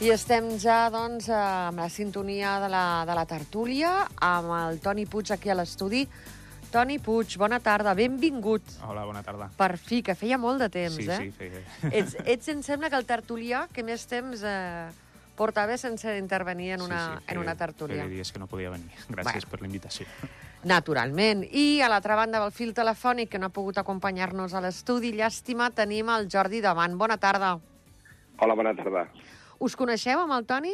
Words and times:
I 0.00 0.08
estem 0.14 0.46
ja, 0.56 0.86
doncs, 0.88 1.26
amb 1.28 1.82
la 1.82 1.90
sintonia 1.92 2.54
de 2.62 2.70
la, 2.72 2.84
de 3.04 3.14
la 3.18 3.26
tertúlia, 3.28 3.90
amb 4.24 4.48
el 4.56 4.78
Toni 4.80 5.04
Puig 5.04 5.28
aquí 5.34 5.50
a 5.52 5.56
l'estudi. 5.58 6.06
Toni 6.72 6.96
Puig, 7.04 7.34
bona 7.36 7.58
tarda, 7.60 7.92
benvingut. 7.98 8.64
Hola, 8.86 9.02
bona 9.04 9.20
tarda. 9.26 9.50
Per 9.58 9.74
fi, 9.76 9.98
que 10.06 10.14
feia 10.16 10.38
molt 10.40 10.62
de 10.62 10.70
temps, 10.72 10.96
sí, 10.96 11.04
eh? 11.04 11.18
Sí, 11.20 11.34
feia. 11.36 11.60
Ets, 12.00 12.14
ets, 12.24 12.48
em 12.48 12.62
sembla 12.64 12.88
que 12.88 12.96
el 12.96 13.04
tertulià 13.04 13.66
que 13.74 13.84
més 13.84 14.06
temps 14.08 14.40
eh, 14.40 14.86
portava 15.36 15.76
sense 15.76 16.14
intervenir 16.16 16.70
en 16.78 16.84
una, 16.86 17.00
sí, 17.02 17.18
sí, 17.18 17.24
feia, 17.26 17.34
en 17.34 17.42
una 17.42 17.54
tertúlia. 17.60 17.98
Feia 18.06 18.14
dies 18.14 18.32
que 18.32 18.40
no 18.40 18.48
podia 18.48 18.70
venir. 18.72 18.88
Gràcies 19.10 19.44
Bueno. 19.44 19.50
per 19.50 19.60
la 19.60 19.68
invitació. 19.68 20.06
Naturalment. 20.72 21.42
I 21.44 21.82
a 21.84 21.90
l'altra 21.92 22.16
banda 22.16 22.40
del 22.40 22.54
fil 22.56 22.72
telefònic, 22.72 23.28
que 23.34 23.42
no 23.42 23.50
ha 23.50 23.52
pogut 23.52 23.82
acompanyar-nos 23.84 24.56
a 24.56 24.64
l'estudi, 24.64 25.12
llàstima, 25.18 25.68
tenim 25.76 26.08
el 26.08 26.30
Jordi 26.32 26.62
Davant. 26.64 26.96
Bona 26.96 27.18
tarda. 27.20 27.58
Hola, 28.40 28.56
bona 28.56 28.72
tarda. 28.72 29.04
Us 29.60 29.76
coneixeu 29.76 30.20
amb 30.22 30.32
el 30.32 30.46
Toni? 30.48 30.72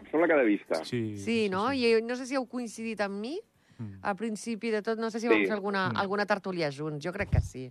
Em 0.00 0.06
sembla 0.10 0.26
que 0.30 0.38
de 0.40 0.44
vista. 0.48 0.80
Sí, 0.84 1.16
Sí, 1.20 1.48
no? 1.52 1.68
Sí. 1.70 1.84
I 1.86 2.02
no 2.02 2.16
sé 2.16 2.26
si 2.26 2.34
heu 2.38 2.46
coincidit 2.48 3.00
amb 3.04 3.20
mi 3.20 3.38
Mm. 3.80 4.00
al 4.02 4.16
principi 4.16 4.68
de 4.70 4.82
tot. 4.82 4.98
No 4.98 5.10
sé 5.10 5.20
si 5.20 5.26
Sí. 5.26 5.32
vam 5.32 5.40
fer 5.44 5.52
alguna, 5.52 5.88
Mm. 5.90 5.96
alguna 5.96 6.26
tertúlia 6.26 6.70
junts. 6.70 7.02
Jo 7.04 7.12
crec 7.12 7.30
que 7.30 7.40
sí. 7.40 7.70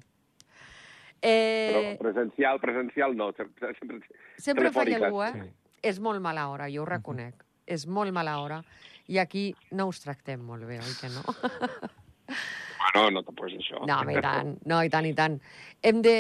Però 1.22 1.22
Eh, 1.22 1.98
presencial, 2.00 2.60
presencial 2.60 3.16
no. 3.16 3.32
Sempre, 3.34 3.76
sempre, 3.78 4.00
sempre 4.38 4.72
falla 4.72 4.98
algú, 5.06 5.22
eh? 5.24 5.34
Sí. 5.34 5.52
És 5.84 6.00
molt 6.00 6.20
mala 6.22 6.48
hora, 6.50 6.68
jo 6.72 6.82
ho 6.84 6.86
reconec. 6.86 7.36
És 7.68 7.86
molt 7.88 8.12
mala 8.12 8.40
hora. 8.40 8.64
I 9.08 9.18
aquí 9.20 9.56
no 9.72 9.88
us 9.88 10.00
tractem 10.02 10.40
molt 10.42 10.64
bé, 10.66 10.80
oi 10.80 10.94
que 11.02 11.10
no? 11.10 11.22
Bueno, 12.80 13.10
no 13.12 13.24
te 13.28 13.34
posis 13.36 13.60
això. 13.60 13.82
No, 13.88 14.00
i 14.08 14.22
tant. 14.24 14.54
No, 14.70 14.80
i 14.84 14.90
tant, 14.92 15.08
i 15.10 15.14
tant. 15.16 15.36
Hem 15.84 16.02
de, 16.04 16.14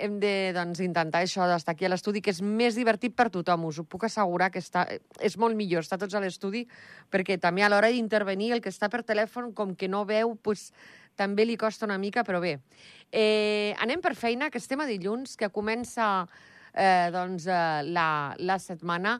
hem 0.00 0.18
de 0.22 0.32
doncs, 0.56 0.80
intentar 0.84 1.22
això 1.24 1.46
d'estar 1.48 1.74
aquí 1.74 1.86
a 1.88 1.92
l'estudi, 1.92 2.22
que 2.24 2.32
és 2.32 2.40
més 2.42 2.78
divertit 2.78 3.14
per 3.16 3.28
tothom. 3.34 3.66
Us 3.68 3.80
ho 3.82 3.84
puc 3.84 4.08
assegurar 4.08 4.50
que 4.54 4.62
està, 4.62 4.86
és 5.20 5.38
molt 5.40 5.56
millor 5.58 5.84
estar 5.84 6.00
tots 6.00 6.16
a 6.16 6.22
l'estudi, 6.24 6.64
perquè 7.12 7.38
també 7.40 7.64
a 7.64 7.70
l'hora 7.72 7.92
d'intervenir 7.92 8.54
el 8.56 8.64
que 8.64 8.72
està 8.72 8.88
per 8.92 9.04
telèfon, 9.04 9.52
com 9.56 9.76
que 9.76 9.88
no 9.88 10.04
veu, 10.08 10.34
pues, 10.42 10.70
també 11.18 11.44
li 11.44 11.58
costa 11.60 11.86
una 11.86 11.98
mica, 11.98 12.24
però 12.24 12.40
bé. 12.40 12.58
Eh, 13.12 13.74
anem 13.82 14.00
per 14.04 14.14
feina, 14.16 14.50
que 14.50 14.60
estem 14.62 14.80
a 14.80 14.88
dilluns, 14.88 15.36
que 15.36 15.50
comença 15.52 16.26
eh, 16.74 17.10
doncs, 17.12 17.46
eh, 17.46 17.82
la, 17.90 18.08
la 18.38 18.58
setmana 18.62 19.18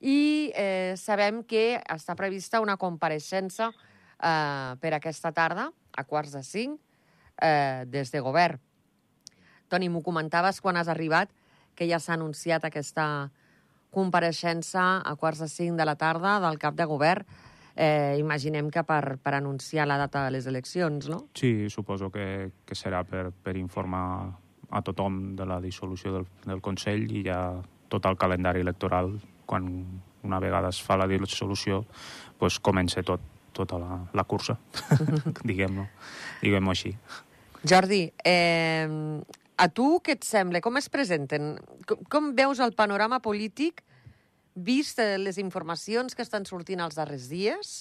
i 0.00 0.52
eh, 0.52 0.94
sabem 1.00 1.42
que 1.48 1.78
està 1.92 2.16
prevista 2.18 2.60
una 2.60 2.76
compareixença 2.76 3.70
eh, 3.70 4.72
per 4.80 4.92
aquesta 4.96 5.32
tarda, 5.32 5.70
a 5.96 6.04
quarts 6.04 6.32
de 6.36 6.42
cinc, 6.44 6.80
eh, 7.42 7.84
des 7.88 8.12
de 8.12 8.20
govern. 8.20 8.60
Toni, 9.68 9.88
m'ho 9.88 10.02
comentaves 10.02 10.60
quan 10.60 10.76
has 10.76 10.88
arribat, 10.88 11.32
que 11.74 11.88
ja 11.88 11.98
s'ha 12.00 12.14
anunciat 12.14 12.64
aquesta 12.64 13.30
compareixença 13.90 15.02
a 15.04 15.16
quarts 15.16 15.42
de 15.44 15.48
cinc 15.48 15.76
de 15.78 15.84
la 15.88 15.96
tarda 15.96 16.38
del 16.40 16.58
cap 16.58 16.76
de 16.76 16.84
govern. 16.84 17.26
Eh, 17.76 18.16
imaginem 18.18 18.70
que 18.72 18.82
per, 18.88 19.18
per 19.20 19.34
anunciar 19.36 19.84
la 19.86 19.98
data 20.00 20.24
de 20.24 20.32
les 20.32 20.46
eleccions, 20.48 21.10
no? 21.12 21.26
Sí, 21.36 21.68
suposo 21.68 22.08
que, 22.10 22.50
que 22.64 22.74
serà 22.74 23.02
per, 23.04 23.28
per 23.32 23.56
informar 23.60 24.32
a 24.70 24.82
tothom 24.82 25.36
de 25.36 25.44
la 25.46 25.60
dissolució 25.60 26.14
del, 26.14 26.26
del 26.46 26.62
Consell 26.64 27.04
i 27.12 27.22
ja 27.26 27.40
tot 27.92 28.08
el 28.08 28.16
calendari 28.16 28.64
electoral, 28.64 29.12
quan 29.46 29.68
una 30.26 30.40
vegada 30.40 30.72
es 30.72 30.80
fa 30.82 30.96
la 30.96 31.06
dissolució, 31.06 31.84
pues 32.40 32.58
comença 32.58 33.04
tot, 33.06 33.20
tota 33.56 33.80
la, 33.80 33.98
la 34.14 34.24
cursa, 34.28 34.58
diguem-ho 35.48 35.88
diguem 36.42 36.70
així. 36.70 36.92
Jordi, 37.66 38.04
eh, 38.24 38.86
a 39.56 39.68
tu 39.72 39.96
què 40.04 40.16
et 40.18 40.24
sembla? 40.26 40.60
Com 40.62 40.76
es 40.78 40.88
presenten? 40.92 41.56
Com, 41.88 42.04
com 42.12 42.32
veus 42.36 42.60
el 42.60 42.76
panorama 42.76 43.22
polític 43.24 43.82
vist 44.56 45.00
les 45.00 45.40
informacions 45.40 46.14
que 46.16 46.24
estan 46.24 46.46
sortint 46.48 46.80
els 46.80 46.96
darrers 46.96 47.28
dies 47.32 47.76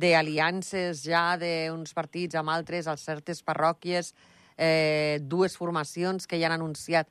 d'aliances 0.00 1.02
ja 1.04 1.34
d'uns 1.36 1.92
partits 1.94 2.38
amb 2.38 2.52
altres, 2.54 2.86
a 2.86 2.94
certes 2.96 3.42
parròquies, 3.44 4.14
eh, 4.56 5.18
dues 5.20 5.56
formacions 5.58 6.26
que 6.30 6.38
ja 6.38 6.46
han 6.48 6.56
anunciat 6.56 7.10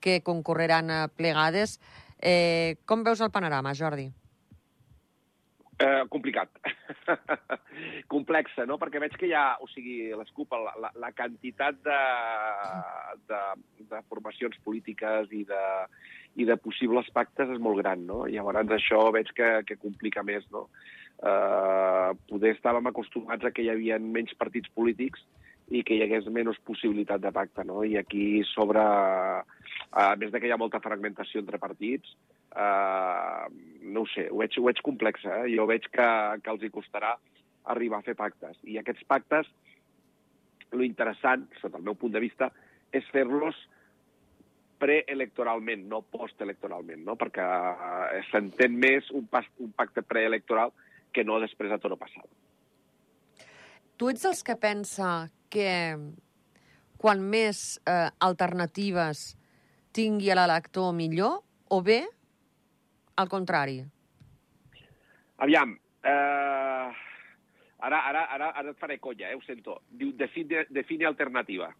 que 0.00 0.20
concorreran 0.22 1.10
plegades. 1.18 1.78
Eh, 2.22 2.78
com 2.86 3.02
veus 3.02 3.20
el 3.20 3.34
panorama, 3.34 3.74
Jordi? 3.74 4.08
Eh, 5.82 6.02
complicat. 6.08 6.48
Complexa, 8.12 8.66
no? 8.68 8.76
Perquè 8.78 9.00
veig 9.02 9.14
que 9.18 9.26
hi 9.26 9.34
ha, 9.34 9.56
o 9.62 9.66
sigui, 9.72 10.12
l'escup, 10.14 10.54
la, 10.54 10.74
la, 10.78 10.90
la 11.02 11.10
quantitat 11.16 11.80
de, 11.82 12.00
de, 13.30 13.40
de 13.90 14.02
formacions 14.12 14.58
polítiques 14.62 15.32
i 15.34 15.42
de, 15.48 15.62
i 16.38 16.46
de 16.46 16.56
possibles 16.62 17.08
pactes 17.16 17.50
és 17.50 17.62
molt 17.62 17.80
gran, 17.82 18.04
no? 18.06 18.22
I 18.28 18.38
llavors 18.38 18.76
això 18.76 19.08
veig 19.14 19.32
que, 19.34 19.50
que 19.66 19.80
complica 19.82 20.22
més, 20.26 20.46
no? 20.54 20.68
Eh, 21.22 22.10
poder 22.30 22.54
estàvem 22.54 22.86
acostumats 22.90 23.44
a 23.46 23.52
que 23.54 23.66
hi 23.66 23.72
havia 23.72 23.98
menys 24.02 24.36
partits 24.38 24.70
polítics 24.76 25.24
i 25.72 25.82
que 25.86 25.96
hi 25.96 26.04
hagués 26.04 26.28
menys 26.30 26.60
possibilitat 26.68 27.22
de 27.24 27.32
pacte, 27.34 27.66
no? 27.66 27.82
I 27.82 27.98
aquí 27.98 28.44
sobre, 28.52 28.82
a 28.82 30.06
més 30.20 30.30
de 30.30 30.38
que 30.38 30.46
hi 30.46 30.54
ha 30.54 30.60
molta 30.60 30.82
fragmentació 30.84 31.42
entre 31.42 31.58
partits, 31.62 32.14
eh, 32.54 33.44
no 33.82 34.04
ho 34.04 34.08
sé, 34.14 34.28
ho 34.30 34.40
veig, 34.40 34.56
ho 34.58 34.66
veig 34.68 34.80
complex, 34.84 35.24
eh? 35.26 35.44
Jo 35.54 35.66
veig 35.70 35.88
que, 35.92 36.08
que 36.42 36.54
els 36.54 36.64
hi 36.64 36.72
costarà 36.74 37.16
arribar 37.72 38.00
a 38.00 38.06
fer 38.06 38.16
pactes. 38.18 38.58
I 38.68 38.78
aquests 38.80 39.04
pactes, 39.08 39.48
lo 40.72 40.84
interessant, 40.84 41.46
sota 41.60 41.78
el 41.78 41.86
meu 41.86 41.96
punt 41.98 42.14
de 42.14 42.22
vista, 42.22 42.50
és 42.92 43.06
fer-los 43.12 43.56
preelectoralment, 44.82 45.84
no 45.88 46.02
postelectoralment, 46.10 47.04
no? 47.06 47.14
perquè 47.18 47.44
eh, 47.44 48.22
s'entén 48.32 48.74
més 48.74 49.10
un, 49.14 49.28
pas, 49.30 49.46
un 49.62 49.70
pacte 49.76 50.02
preelectoral 50.02 50.72
que 51.14 51.22
no 51.24 51.38
després 51.42 51.70
a 51.70 51.78
toro 51.78 51.98
passat. 52.00 52.26
Tu 54.00 54.10
ets 54.10 54.24
dels 54.26 54.42
que 54.42 54.56
pensa 54.58 55.12
que 55.52 55.70
quan 56.98 57.22
més 57.22 57.78
eh, 57.86 58.08
alternatives 58.24 59.36
tingui 59.94 60.32
l'elector 60.34 60.90
millor, 60.96 61.42
o 61.70 61.78
bé, 61.84 62.00
al 63.16 63.28
contrari? 63.28 63.80
Aviam, 65.42 65.74
eh, 66.02 66.88
ara, 67.78 68.02
ara, 68.08 68.26
ara, 68.34 68.50
ara 68.50 68.70
et 68.70 68.78
faré 68.78 68.98
conya, 68.98 69.30
eh, 69.30 69.36
ho 69.36 69.42
sento. 69.46 69.80
Diu, 69.90 70.12
define, 70.16 70.66
define 70.70 71.08
alternativa. 71.08 71.72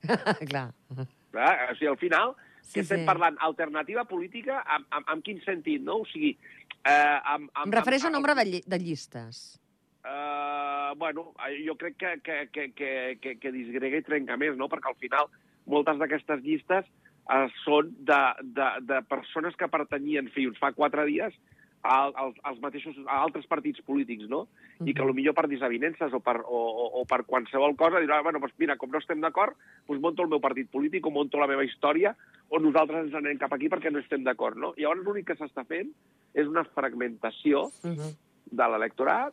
Clar. 0.50 0.70
Eh? 0.96 1.56
O 1.70 1.74
sigui, 1.76 1.90
al 1.90 2.00
final, 2.00 2.36
Sí, 2.60 2.74
que 2.74 2.80
estem 2.84 3.02
sí. 3.02 3.06
parlant 3.08 3.38
alternativa 3.42 4.04
política, 4.06 4.60
amb, 4.62 4.86
amb, 4.94 5.08
amb 5.10 5.24
quin 5.26 5.40
sentit, 5.42 5.82
no? 5.82 6.02
O 6.04 6.06
sigui, 6.06 6.36
eh, 6.84 7.18
amb, 7.24 7.48
amb, 7.54 7.66
Em 7.66 7.74
refereixo 7.74 8.06
a 8.06 8.10
amb, 8.10 8.18
nombre 8.18 8.36
de, 8.38 8.44
lli 8.46 8.60
de 8.66 8.78
llistes. 8.78 9.58
Uh, 10.00 10.94
bueno, 10.96 11.32
eh, 11.48 11.58
jo 11.66 11.74
crec 11.80 11.96
que, 11.98 12.12
que, 12.24 12.36
que, 12.52 12.68
que, 12.72 12.92
que, 13.20 13.34
que 13.42 13.52
disgrega 13.52 14.00
i 14.00 14.06
trenca 14.06 14.38
més, 14.40 14.54
no? 14.56 14.68
Perquè 14.70 14.92
al 14.92 14.98
final 15.02 15.28
moltes 15.66 15.98
d'aquestes 16.00 16.44
llistes 16.46 16.86
uh, 17.28 17.48
són 17.64 17.92
de, 17.98 18.20
de, 18.42 18.68
de 18.88 19.02
persones 19.08 19.56
que 19.56 19.68
pertanyien 19.68 20.30
fins 20.34 20.58
fa 20.58 20.72
quatre 20.72 21.04
dies 21.06 21.34
a, 21.82 22.10
als, 22.12 22.36
als 22.44 22.60
mateixos, 22.60 22.96
a 23.08 23.22
altres 23.24 23.46
partits 23.48 23.80
polítics, 23.80 24.28
no? 24.28 24.46
I 24.84 24.92
que 24.94 25.02
Mhm. 25.02 25.14
potser 25.16 25.34
per 25.34 25.48
desavinences 25.48 26.12
o 26.12 26.20
per, 26.20 26.36
o, 26.44 26.58
o, 26.60 26.84
o 27.00 27.04
per 27.04 27.24
qualsevol 27.24 27.76
cosa 27.76 28.00
dirà, 28.00 28.22
bueno, 28.22 28.38
doncs 28.38 28.54
mira, 28.58 28.76
com 28.76 28.90
no 28.90 28.98
estem 28.98 29.20
d'acord, 29.20 29.56
doncs 29.88 30.00
monto 30.00 30.22
el 30.22 30.28
meu 30.28 30.40
partit 30.40 30.68
polític 30.70 31.06
o 31.06 31.10
monto 31.10 31.38
la 31.40 31.46
meva 31.48 31.64
història 31.64 32.14
o 32.48 32.58
nosaltres 32.58 33.06
ens 33.06 33.14
anem 33.14 33.38
cap 33.38 33.52
aquí 33.52 33.68
perquè 33.68 33.90
no 33.92 33.98
estem 34.00 34.24
d'acord, 34.24 34.56
no? 34.56 34.74
I 34.76 34.82
llavors 34.82 35.04
l'únic 35.04 35.26
que 35.26 35.36
s'està 35.36 35.64
fent 35.64 35.88
és 36.34 36.46
una 36.46 36.64
fragmentació 36.64 37.70
Uh 37.84 37.96
-huh. 37.96 38.12
de 38.50 38.64
l'electorat 38.68 39.32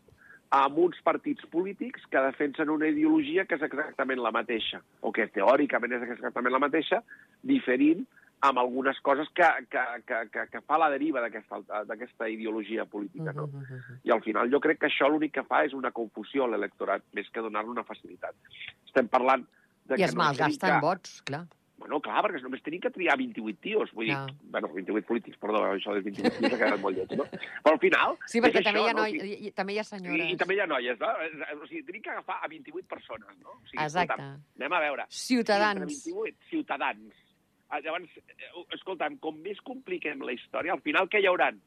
amb 0.56 0.78
uns 0.80 1.00
partits 1.04 1.46
polítics 1.52 2.06
que 2.12 2.22
defensen 2.24 2.70
una 2.70 2.88
ideologia 2.88 3.46
que 3.46 3.56
és 3.56 3.66
exactament 3.68 4.22
la 4.24 4.32
mateixa, 4.32 4.80
o 5.02 5.12
que 5.12 5.28
teòricament 5.28 5.98
és 5.98 6.06
exactament 6.08 6.54
la 6.54 6.64
mateixa, 6.64 7.02
diferint 7.44 8.06
amb 8.48 8.60
algunes 8.62 9.00
coses 9.02 9.28
que, 9.34 9.48
que, 9.72 9.84
que, 10.06 10.22
que, 10.32 10.46
que 10.52 10.62
fa 10.62 10.78
la 10.78 10.92
deriva 10.94 11.24
d'aquesta 11.24 12.30
ideologia 12.30 12.86
política. 12.86 13.34
No? 13.34 13.46
Uh 13.46 13.66
-huh. 13.66 14.00
I 14.04 14.12
al 14.12 14.22
final 14.22 14.52
jo 14.52 14.60
crec 14.60 14.80
que 14.80 14.88
això 14.88 15.10
l'únic 15.10 15.34
que 15.34 15.44
fa 15.44 15.66
és 15.66 15.74
una 15.74 15.92
confusió 15.92 16.46
a 16.46 16.48
l'electorat, 16.48 17.04
més 17.14 17.30
que 17.30 17.42
donar-li 17.42 17.70
una 17.70 17.84
facilitat. 17.84 18.36
Estem 18.86 19.08
parlant 19.08 19.46
de 19.86 19.96
I 19.98 20.04
es 20.04 20.16
només 20.16 20.38
tenim 20.38 20.48
malgasten 20.48 20.70
que- 20.70 20.82
vots, 20.82 21.22
clar. 21.24 21.48
Bueno, 21.78 22.00
clar, 22.02 22.24
perquè 22.26 22.40
només 22.42 22.64
tenim 22.66 22.82
que 22.82 22.90
triar 22.90 23.14
28 23.20 23.60
tios. 23.62 23.92
Vull 23.94 24.08
Clar. 24.10 24.24
dir, 24.32 24.36
bueno, 24.50 24.70
28 24.74 25.06
polítics, 25.08 25.38
perdó, 25.38 25.60
això 25.76 25.94
dels 25.94 26.08
28 26.08 26.40
tios 26.40 26.54
ha 26.56 26.58
quedat 26.58 26.80
molt 26.82 26.98
lleig, 26.98 27.12
no? 27.20 27.28
Però 27.64 27.74
al 27.76 27.80
final... 27.84 28.16
Sí, 28.26 28.42
perquè 28.42 28.64
també, 28.66 28.80
això, 28.82 28.88
hi 28.88 28.90
ha 28.90 28.96
no? 28.98 29.04
Noi, 29.04 29.20
i, 29.22 29.38
i, 29.48 29.52
també 29.54 29.76
hi 29.76 29.80
ha 29.80 29.86
senyores. 29.86 30.24
i, 30.26 30.34
I 30.34 30.40
també 30.42 30.58
hi 30.58 30.62
ha 30.64 30.68
noies, 30.72 30.98
no? 31.00 31.12
O 31.62 31.68
sigui, 31.70 31.84
tenim 31.86 32.02
que 32.08 32.10
agafar 32.16 32.40
a 32.42 32.50
28 32.50 32.90
persones, 32.90 33.30
no? 33.44 33.54
O 33.60 33.70
sigui, 33.70 33.84
Exacte. 33.86 34.18
escolta'm, 34.18 34.42
anem 34.58 34.74
a 34.74 34.82
veure. 34.88 35.06
Ciutadans. 35.14 35.86
Entre 35.86 36.16
28 36.16 36.50
ciutadans. 36.50 37.24
Ah, 37.70 37.80
Llavors, 37.84 38.10
eh, 38.26 38.52
escolta'm, 38.74 39.20
com 39.22 39.38
més 39.46 39.60
compliquem 39.62 40.22
la 40.26 40.34
història, 40.34 40.74
al 40.74 40.82
final 40.82 41.10
què 41.12 41.22
hi 41.22 41.28
hauran? 41.30 41.62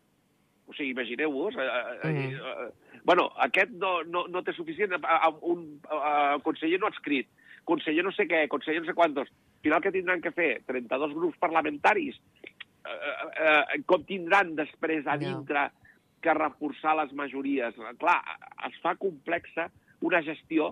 O 0.66 0.74
sigui, 0.74 0.90
imagineu-vos... 0.96 1.54
Eh, 1.54 1.68
eh, 1.70 2.10
Mhm. 2.10 2.34
eh, 2.34 2.98
bueno, 3.04 3.30
aquest 3.46 3.70
no, 3.78 4.02
no, 4.04 4.26
no 4.28 4.42
té 4.42 4.52
suficient... 4.58 4.92
eh, 4.92 5.00
A, 5.06 5.30
un 5.46 5.80
a, 5.88 6.38
conseller 6.42 6.80
no 6.82 6.88
adscrit, 6.90 7.28
conseller 7.64 8.02
no 8.04 8.10
sé 8.12 8.26
què, 8.28 8.48
conseller 8.48 8.82
no 8.82 8.86
sé 8.90 8.94
quantos. 8.98 9.30
Al 9.60 9.64
final 9.68 9.82
que 9.84 9.92
tindran 9.92 10.22
que 10.24 10.32
fer 10.32 10.62
32 10.64 11.12
grups 11.12 11.36
parlamentaris 11.38 12.16
eh, 12.16 12.94
eh, 13.44 13.82
com 13.84 14.06
tindran 14.08 14.54
després 14.56 15.04
a 15.04 15.18
dintre 15.20 15.66
que 16.24 16.32
reforçar 16.36 16.94
les 16.96 17.12
majories. 17.12 17.76
Clar, 18.00 18.16
es 18.68 18.78
fa 18.80 18.94
complexa 18.96 19.68
una 20.00 20.22
gestió 20.24 20.70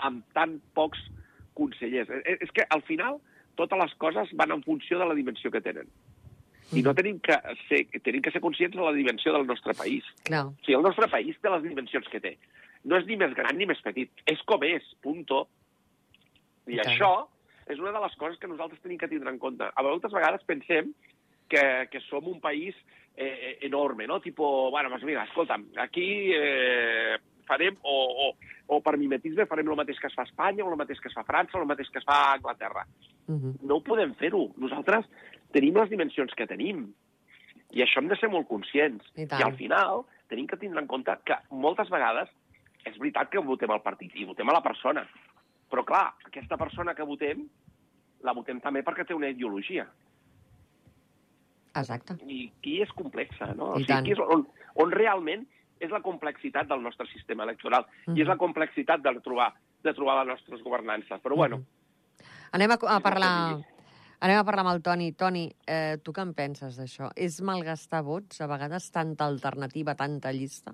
amb 0.00 0.24
tan 0.32 0.56
pocs 0.72 1.00
consellers. 1.52 2.08
Eh, 2.10 2.38
És 2.40 2.50
que, 2.50 2.64
al 2.68 2.82
final, 2.82 3.20
totes 3.60 3.78
les 3.78 3.94
coses 4.00 4.32
van 4.40 4.56
en 4.56 4.64
funció 4.64 4.98
de 4.98 5.06
la 5.06 5.14
dimensió 5.14 5.50
que 5.50 5.60
tenen. 5.60 5.88
I 6.72 6.80
no 6.82 6.94
tenim 6.96 7.20
que 7.20 7.36
ser, 7.68 7.84
tenim 8.02 8.22
que 8.24 8.32
ser 8.32 8.40
conscients 8.40 8.74
de 8.74 8.82
la 8.82 8.92
dimensió 8.96 9.32
del 9.34 9.46
nostre 9.46 9.74
país. 9.76 10.04
Clar. 10.24 10.46
O 10.48 10.64
sigui, 10.64 10.78
el 10.78 10.82
nostre 10.82 11.08
país 11.12 11.36
té 11.40 11.52
les 11.52 11.62
dimensions 11.62 12.08
que 12.08 12.20
té. 12.24 12.38
No 12.88 12.96
és 12.96 13.04
ni 13.06 13.20
més 13.20 13.36
gran 13.36 13.56
ni 13.56 13.68
més 13.68 13.80
petit. 13.84 14.10
És 14.26 14.40
com 14.48 14.64
és, 14.64 14.82
punto. 15.04 15.44
I 16.66 16.72
I 16.72 16.80
tant. 16.80 16.88
això 16.88 17.12
és 17.66 17.78
una 17.80 17.92
de 17.92 18.00
les 18.04 18.16
coses 18.20 18.38
que 18.38 18.50
nosaltres 18.50 18.80
tenim 18.82 18.98
que 18.98 19.08
tindre 19.08 19.30
en 19.32 19.38
compte. 19.38 19.64
A 19.64 19.82
moltes 19.82 20.12
vegades 20.12 20.44
pensem 20.48 20.92
que, 21.48 21.64
que 21.90 22.00
som 22.08 22.26
un 22.28 22.40
país 22.40 22.76
eh, 23.16 23.58
enorme, 23.62 24.06
no? 24.06 24.20
Tipo, 24.20 24.70
bueno, 24.70 24.90
pues 24.90 25.04
mira, 25.04 25.24
escolta'm, 25.24 25.68
aquí 25.78 26.32
eh, 26.34 27.16
farem, 27.46 27.76
o, 27.82 27.96
o, 28.26 28.76
o 28.76 28.80
per 28.82 28.96
mimetisme 28.98 29.46
farem 29.46 29.70
el 29.70 29.78
mateix 29.78 30.00
que 30.00 30.10
es 30.10 30.16
fa 30.16 30.24
a 30.24 30.28
Espanya, 30.28 30.64
o 30.64 30.72
el 30.72 30.80
mateix 30.80 31.00
que 31.00 31.10
es 31.12 31.16
fa 31.16 31.22
a 31.22 31.28
França, 31.28 31.58
o 31.58 31.62
el 31.62 31.70
mateix 31.70 31.90
que 31.92 32.00
es 32.02 32.08
fa 32.08 32.16
a 32.20 32.32
Anglaterra. 32.38 32.86
Uh 33.26 33.34
-huh. 33.34 33.54
No 33.62 33.76
ho 33.76 33.84
podem 33.84 34.14
fer-ho. 34.14 34.50
Nosaltres 34.56 35.06
tenim 35.52 35.76
les 35.76 35.90
dimensions 35.90 36.34
que 36.34 36.46
tenim. 36.46 36.92
I 37.70 37.82
això 37.82 37.98
hem 37.98 38.08
de 38.08 38.16
ser 38.16 38.28
molt 38.28 38.48
conscients. 38.48 39.04
I 39.16 39.22
I, 39.22 39.42
al 39.42 39.56
final 39.56 40.04
tenim 40.28 40.46
que 40.46 40.56
tindre 40.56 40.80
en 40.80 40.86
compte 40.86 41.12
que 41.24 41.36
moltes 41.50 41.88
vegades 41.90 42.28
és 42.84 42.98
veritat 42.98 43.30
que 43.30 43.38
votem 43.38 43.70
el 43.70 43.80
partit 43.80 44.14
i 44.14 44.24
votem 44.24 44.48
a 44.48 44.52
la 44.52 44.62
persona. 44.62 45.06
Però, 45.74 45.82
clar, 45.84 46.04
aquesta 46.30 46.56
persona 46.60 46.94
que 46.94 47.02
votem 47.02 47.42
la 48.22 48.32
votem 48.32 48.60
també 48.62 48.84
perquè 48.86 49.04
té 49.08 49.14
una 49.16 49.28
ideologia. 49.34 49.88
Exacte. 51.74 52.14
I 52.22 52.44
aquí 52.52 52.76
és 52.84 52.92
complexa, 52.94 53.50
no? 53.58 53.72
I 53.74 53.82
o 53.82 53.82
sigui, 53.82 53.88
tant. 53.90 54.04
aquí 54.06 54.14
és 54.14 54.20
on, 54.22 54.46
on 54.78 54.94
realment 54.94 55.42
és 55.82 55.90
la 55.90 55.98
complexitat 56.04 56.68
del 56.70 56.80
nostre 56.84 57.08
sistema 57.10 57.42
electoral 57.42 57.88
Mhm. 58.06 58.16
i 58.16 58.22
és 58.22 58.28
la 58.30 58.36
complexitat 58.38 59.02
de 59.02 59.12
trobar, 59.20 59.52
de 59.82 59.92
trobar 59.92 60.20
les 60.20 60.30
nostres 60.36 60.62
governances. 60.62 61.20
Però, 61.20 61.34
bueno, 61.36 61.64
Anem 62.54 62.70
a, 62.70 62.78
a 62.86 63.00
parlar... 63.02 63.58
Anem 64.20 64.38
a 64.38 64.44
parlar 64.46 64.62
amb 64.62 64.70
el 64.76 64.80
Toni. 64.80 65.10
Toni, 65.12 65.48
eh, 65.66 65.98
tu 66.02 66.12
què 66.14 66.22
en 66.22 66.32
penses 66.34 66.78
d'això? 66.78 67.10
És 67.16 67.40
malgastar 67.42 68.04
vots, 68.06 68.40
a 68.40 68.46
vegades, 68.46 68.86
tanta 68.94 69.26
alternativa, 69.26 69.96
tanta 69.96 70.30
llista? 70.32 70.72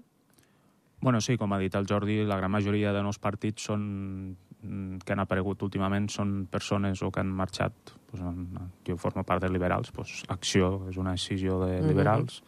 Bueno, 1.00 1.22
sí, 1.24 1.38
com 1.40 1.50
ha 1.54 1.58
dit 1.58 1.74
el 1.74 1.86
Jordi, 1.88 2.22
la 2.28 2.36
gran 2.36 2.52
majoria 2.52 2.92
de 2.92 3.02
nous 3.02 3.18
partits 3.18 3.64
són, 3.64 3.80
mm, 3.80 4.49
que 4.62 5.12
han 5.12 5.20
aparegut 5.20 5.62
últimament 5.62 6.08
són 6.12 6.46
persones 6.50 7.00
o 7.02 7.10
que 7.10 7.20
han 7.20 7.30
marxat. 7.32 7.72
Pues, 8.10 8.20
en, 8.22 8.48
jo 8.86 8.96
formo 8.98 9.22
part 9.24 9.40
dels 9.42 9.52
liberals, 9.54 9.90
pues, 9.92 10.24
Acció 10.28 10.86
és 10.90 10.96
una 10.98 11.12
decisió 11.12 11.60
de 11.64 11.80
Mhm. 11.80 11.88
liberals, 11.88 12.42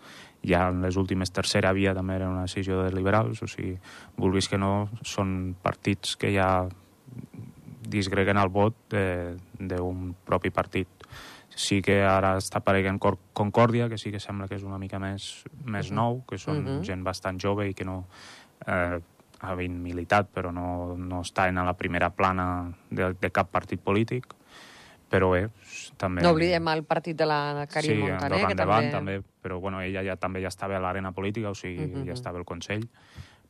ja 0.44 0.68
en 0.68 0.82
les 0.82 0.96
últimes 0.96 1.30
tercera 1.32 1.72
via 1.72 1.94
també 1.94 2.16
era 2.16 2.28
una 2.28 2.42
decisió 2.42 2.82
de 2.82 2.92
liberals, 2.92 3.42
o 3.42 3.46
sigui, 3.46 3.78
vulguis 4.16 4.48
que 4.48 4.58
no, 4.58 4.88
són 5.02 5.54
partits 5.62 6.16
que 6.16 6.34
ja 6.34 6.68
disgreguen 7.88 8.36
el 8.38 8.48
vot 8.48 8.74
de- 8.90 9.36
d'un 9.58 10.14
propi 10.24 10.50
partit. 10.50 10.88
Sí 11.54 11.82
que 11.82 12.02
ara 12.02 12.36
està 12.38 12.56
apareguent 12.58 12.98
Concòrdia, 13.34 13.88
que 13.88 13.98
sí 13.98 14.10
que 14.10 14.20
sembla 14.20 14.48
que 14.48 14.54
és 14.56 14.62
una 14.62 14.78
mica 14.78 14.98
més, 14.98 15.44
més 15.64 15.90
Mhm. 15.90 15.94
nou, 15.94 16.24
que 16.26 16.38
són 16.38 16.62
Mhm. 16.64 16.82
gent 16.82 17.04
bastant 17.04 17.38
jove 17.38 17.68
i 17.68 17.74
que 17.74 17.84
no 17.84 18.06
eh, 18.64 19.00
havien 19.42 19.74
militat, 19.82 20.28
però 20.32 20.52
no, 20.54 20.94
no 20.96 21.20
estan 21.22 21.58
a 21.58 21.64
la 21.66 21.74
primera 21.74 22.10
plana 22.14 22.72
de, 22.90 23.12
de 23.20 23.30
cap 23.34 23.50
partit 23.50 23.80
polític. 23.82 24.26
Però 25.12 25.28
bé, 25.34 25.42
també... 26.00 26.22
No 26.24 26.30
oblidem 26.32 26.68
el 26.72 26.84
partit 26.88 27.18
de 27.18 27.26
la 27.28 27.66
Karim 27.68 27.98
sí, 27.98 27.98
Montaner, 28.00 28.38
que 28.46 28.54
endavant, 28.54 28.86
també... 28.94 29.18
també. 29.18 29.36
Però 29.44 29.58
bueno, 29.60 29.82
ella 29.84 30.00
ja, 30.06 30.16
també 30.16 30.40
ja 30.40 30.48
estava 30.48 30.78
a 30.78 30.80
l'arena 30.80 31.12
política, 31.12 31.50
o 31.50 31.54
sigui, 31.58 31.84
Mhm. 31.90 32.06
ja 32.08 32.14
estava 32.16 32.38
al 32.40 32.46
Consell. 32.48 32.86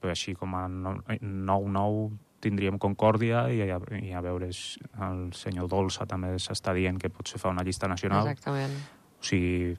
Però 0.03 0.11
així 0.11 0.35
com 0.35 0.56
a 0.59 0.67
no- 0.67 0.97
nou-nou 1.23 2.11
tindríem 2.43 2.81
Concòrdia 2.83 3.45
i 3.55 3.61
a, 3.71 3.79
i 4.03 4.11
a 4.11 4.21
veure 4.21 4.49
si 4.53 4.81
el 4.99 5.29
senyor 5.38 5.69
Dolça 5.71 6.09
també 6.11 6.33
s'està 6.43 6.75
dient 6.75 6.99
que 6.99 7.09
potser 7.15 7.38
fa 7.38 7.53
una 7.55 7.62
llista 7.62 7.87
nacional. 7.87 8.27
Exactament. 8.27 8.75
O 9.21 9.23
sigui, 9.23 9.77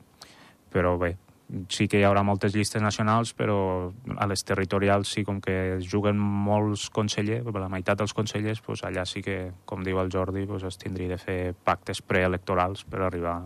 però 0.71 0.95
bé, 0.97 1.17
sí 1.69 1.87
que 1.87 1.99
hi 1.99 2.05
haurà 2.07 2.23
moltes 2.25 2.55
llistes 2.55 2.81
nacionals, 2.81 3.33
però 3.37 3.91
a 4.17 4.27
les 4.29 4.43
territorials 4.47 5.11
sí, 5.15 5.23
com 5.27 5.39
que 5.43 5.77
es 5.77 5.87
juguen 5.89 6.17
molts 6.19 6.89
consellers, 6.93 7.45
la 7.45 7.69
meitat 7.71 8.01
dels 8.01 8.15
consellers, 8.17 8.61
doncs 8.65 8.83
allà 8.87 9.05
sí 9.09 9.21
que, 9.25 9.37
com 9.65 9.83
diu 9.85 10.01
el 10.01 10.11
Jordi, 10.13 10.47
doncs 10.49 10.65
es 10.69 10.79
tindria 10.81 11.13
de 11.13 11.19
fer 11.21 11.39
pactes 11.53 12.01
preelectorals 12.01 12.85
per 12.89 13.03
arribar 13.05 13.37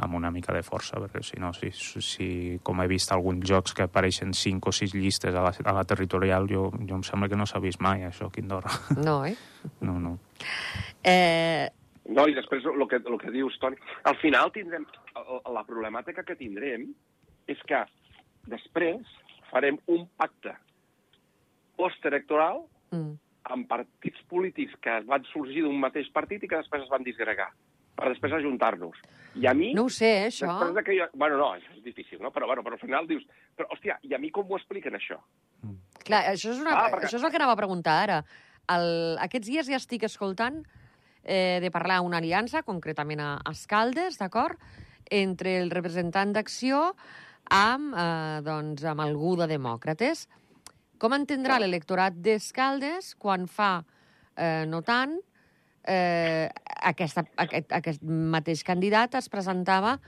amb 0.00 0.16
una 0.16 0.30
mica 0.32 0.54
de 0.56 0.62
força, 0.64 0.96
perquè 1.00 1.20
si 1.24 1.40
no, 1.40 1.50
si, 1.52 1.68
si, 1.76 2.28
com 2.64 2.80
he 2.80 2.88
vist 2.88 3.12
alguns 3.12 3.44
jocs 3.48 3.74
que 3.76 3.84
apareixen 3.84 4.32
cinc 4.36 4.70
o 4.70 4.72
sis 4.72 4.94
llistes 4.96 5.34
a 5.36 5.42
la, 5.44 5.52
a 5.52 5.74
la 5.76 5.84
territorial, 5.84 6.48
jo, 6.48 6.70
jo 6.88 6.96
em 6.96 7.04
sembla 7.04 7.28
que 7.28 7.36
no 7.36 7.44
s'ha 7.48 7.60
vist 7.60 7.82
mai, 7.84 8.06
això, 8.08 8.30
aquí 8.30 8.40
a 8.40 8.48
Andorra. 8.48 8.72
No, 9.10 9.20
eh? 9.28 9.36
No, 9.84 9.98
no. 10.00 10.16
eh 11.04 11.68
No, 12.10 12.24
i 12.26 12.34
després 12.34 12.64
el 12.66 12.86
que, 12.88 12.98
el 13.06 13.18
que 13.20 13.30
dius, 13.30 13.54
Toni, 13.62 13.76
al 14.08 14.16
final 14.18 14.50
tindrem, 14.50 14.86
la 15.52 15.62
problemàtica 15.68 16.24
que 16.26 16.34
tindrem 16.34 16.88
és 17.50 17.60
que 17.68 17.82
després 18.50 19.06
farem 19.50 19.78
un 19.90 20.06
pacte 20.20 20.54
postelectoral 21.80 22.62
mm, 22.92 23.10
amb 23.50 23.68
partits 23.70 24.20
polítics 24.30 24.76
que 24.84 24.98
van 25.08 25.24
sorgir 25.32 25.64
d'un 25.64 25.78
mateix 25.80 26.10
partit 26.14 26.44
i 26.44 26.48
que 26.50 26.60
després 26.60 26.84
es 26.84 26.92
van 26.92 27.04
disgregar 27.06 27.50
per 28.00 28.08
després 28.08 28.32
ajuntar-nos. 28.32 28.96
I 29.36 29.44
a 29.50 29.52
mi... 29.52 29.72
no 29.76 29.84
ho 29.84 29.90
sé, 29.92 30.08
eh, 30.22 30.28
això. 30.30 30.46
Després 30.48 30.76
de 30.78 30.82
que 30.86 30.94
jo... 30.96 31.06
Bueno, 31.20 31.36
no, 31.36 31.50
és 31.58 31.82
difícil, 31.84 32.20
no? 32.22 32.30
Però, 32.32 32.46
bueno, 32.48 32.62
però 32.64 32.78
al 32.78 32.80
final 32.80 33.04
dius... 33.10 33.26
Però, 33.58 33.66
hòstia, 33.74 33.98
i 34.08 34.14
a 34.16 34.20
mi 34.22 34.30
com 34.32 34.46
m'ho 34.48 34.56
expliquen, 34.56 34.96
això? 34.96 35.18
Clar, 36.06 36.22
això 36.30 36.54
és, 36.54 36.62
una, 36.62 36.72
Ah, 36.78 36.86
perquè- 36.94 37.10
això 37.10 37.18
és 37.20 37.26
el 37.26 37.32
que 37.34 37.36
anava 37.36 37.52
a 37.58 37.60
preguntar 37.60 37.98
ara. 38.06 38.20
El, 38.72 38.88
aquests 39.20 39.50
dies 39.50 39.68
ja 39.68 39.76
estic 39.76 40.06
escoltant 40.08 40.62
eh, 41.24 41.58
de 41.60 41.70
parlar 41.74 42.00
una 42.06 42.22
aliança, 42.22 42.62
concretament 42.64 43.20
a 43.20 43.34
Escaldes, 43.52 44.16
d'acord?, 44.22 44.56
entre 45.10 45.58
el 45.58 45.68
representant 45.74 46.32
d'Acció 46.32 46.94
amb, 47.50 47.94
eh, 47.94 48.40
doncs, 48.46 48.84
amb 48.84 49.02
algú 49.02 49.34
de 49.36 49.46
Demòcrates. 49.50 50.26
Com 50.98 51.12
entendrà 51.16 51.58
l'electorat 51.58 52.14
d'Escaldes 52.14 53.14
quan 53.18 53.46
fa, 53.48 53.84
eh, 54.36 54.64
no 54.66 54.82
tant, 54.82 55.18
eh, 55.84 56.48
aquesta, 56.82 57.24
aquest, 57.36 57.72
aquest 57.72 58.02
mateix 58.02 58.62
candidat 58.62 59.14
es 59.14 59.28
presentava 59.28 59.98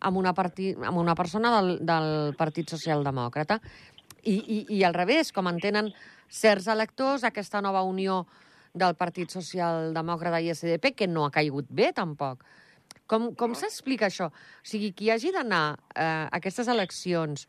amb 0.00 0.16
una, 0.16 0.32
parti, 0.34 0.74
amb 0.74 0.98
una 0.98 1.14
persona 1.14 1.52
del, 1.56 1.78
del 1.86 2.34
Partit 2.38 2.70
Socialdemòcrata. 2.70 3.60
I, 4.24 4.34
i, 4.34 4.58
I 4.78 4.84
al 4.84 4.94
revés, 4.94 5.32
com 5.32 5.46
entenen 5.46 5.92
certs 6.28 6.68
electors, 6.68 7.24
aquesta 7.24 7.60
nova 7.64 7.82
unió 7.82 8.26
del 8.74 8.94
Partit 8.94 9.30
Socialdemòcrata 9.32 10.40
i 10.40 10.52
SDP, 10.54 10.94
que 10.94 11.08
no 11.08 11.24
ha 11.24 11.34
caigut 11.34 11.68
bé, 11.70 11.92
tampoc. 11.92 12.44
Com, 13.08 13.30
com 13.38 13.54
s'explica 13.56 14.10
això? 14.10 14.28
O 14.28 14.68
sigui, 14.68 14.92
qui 14.92 15.08
hagi 15.10 15.32
d'anar 15.32 15.78
eh, 15.94 16.04
a 16.04 16.38
aquestes 16.38 16.68
eleccions 16.68 17.46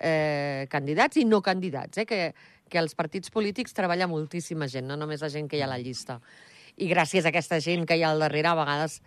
eh, 0.00 0.64
candidats 0.72 1.20
i 1.20 1.26
no 1.28 1.42
candidats, 1.44 2.00
eh, 2.00 2.06
que, 2.08 2.20
que 2.72 2.80
els 2.80 2.96
partits 2.96 3.30
polítics 3.30 3.76
treballa 3.76 4.08
moltíssima 4.08 4.68
gent, 4.72 4.88
no 4.88 4.96
només 4.96 5.20
la 5.20 5.30
gent 5.32 5.50
que 5.50 5.60
hi 5.60 5.62
ha 5.64 5.68
a 5.68 5.74
la 5.74 5.82
llista. 5.82 6.16
I 6.80 6.88
gràcies 6.88 7.26
a 7.26 7.32
aquesta 7.32 7.60
gent 7.60 7.84
que 7.84 7.98
hi 7.98 8.04
ha 8.06 8.14
al 8.14 8.24
darrere, 8.24 8.48
a 8.48 8.56
vegades 8.56 9.02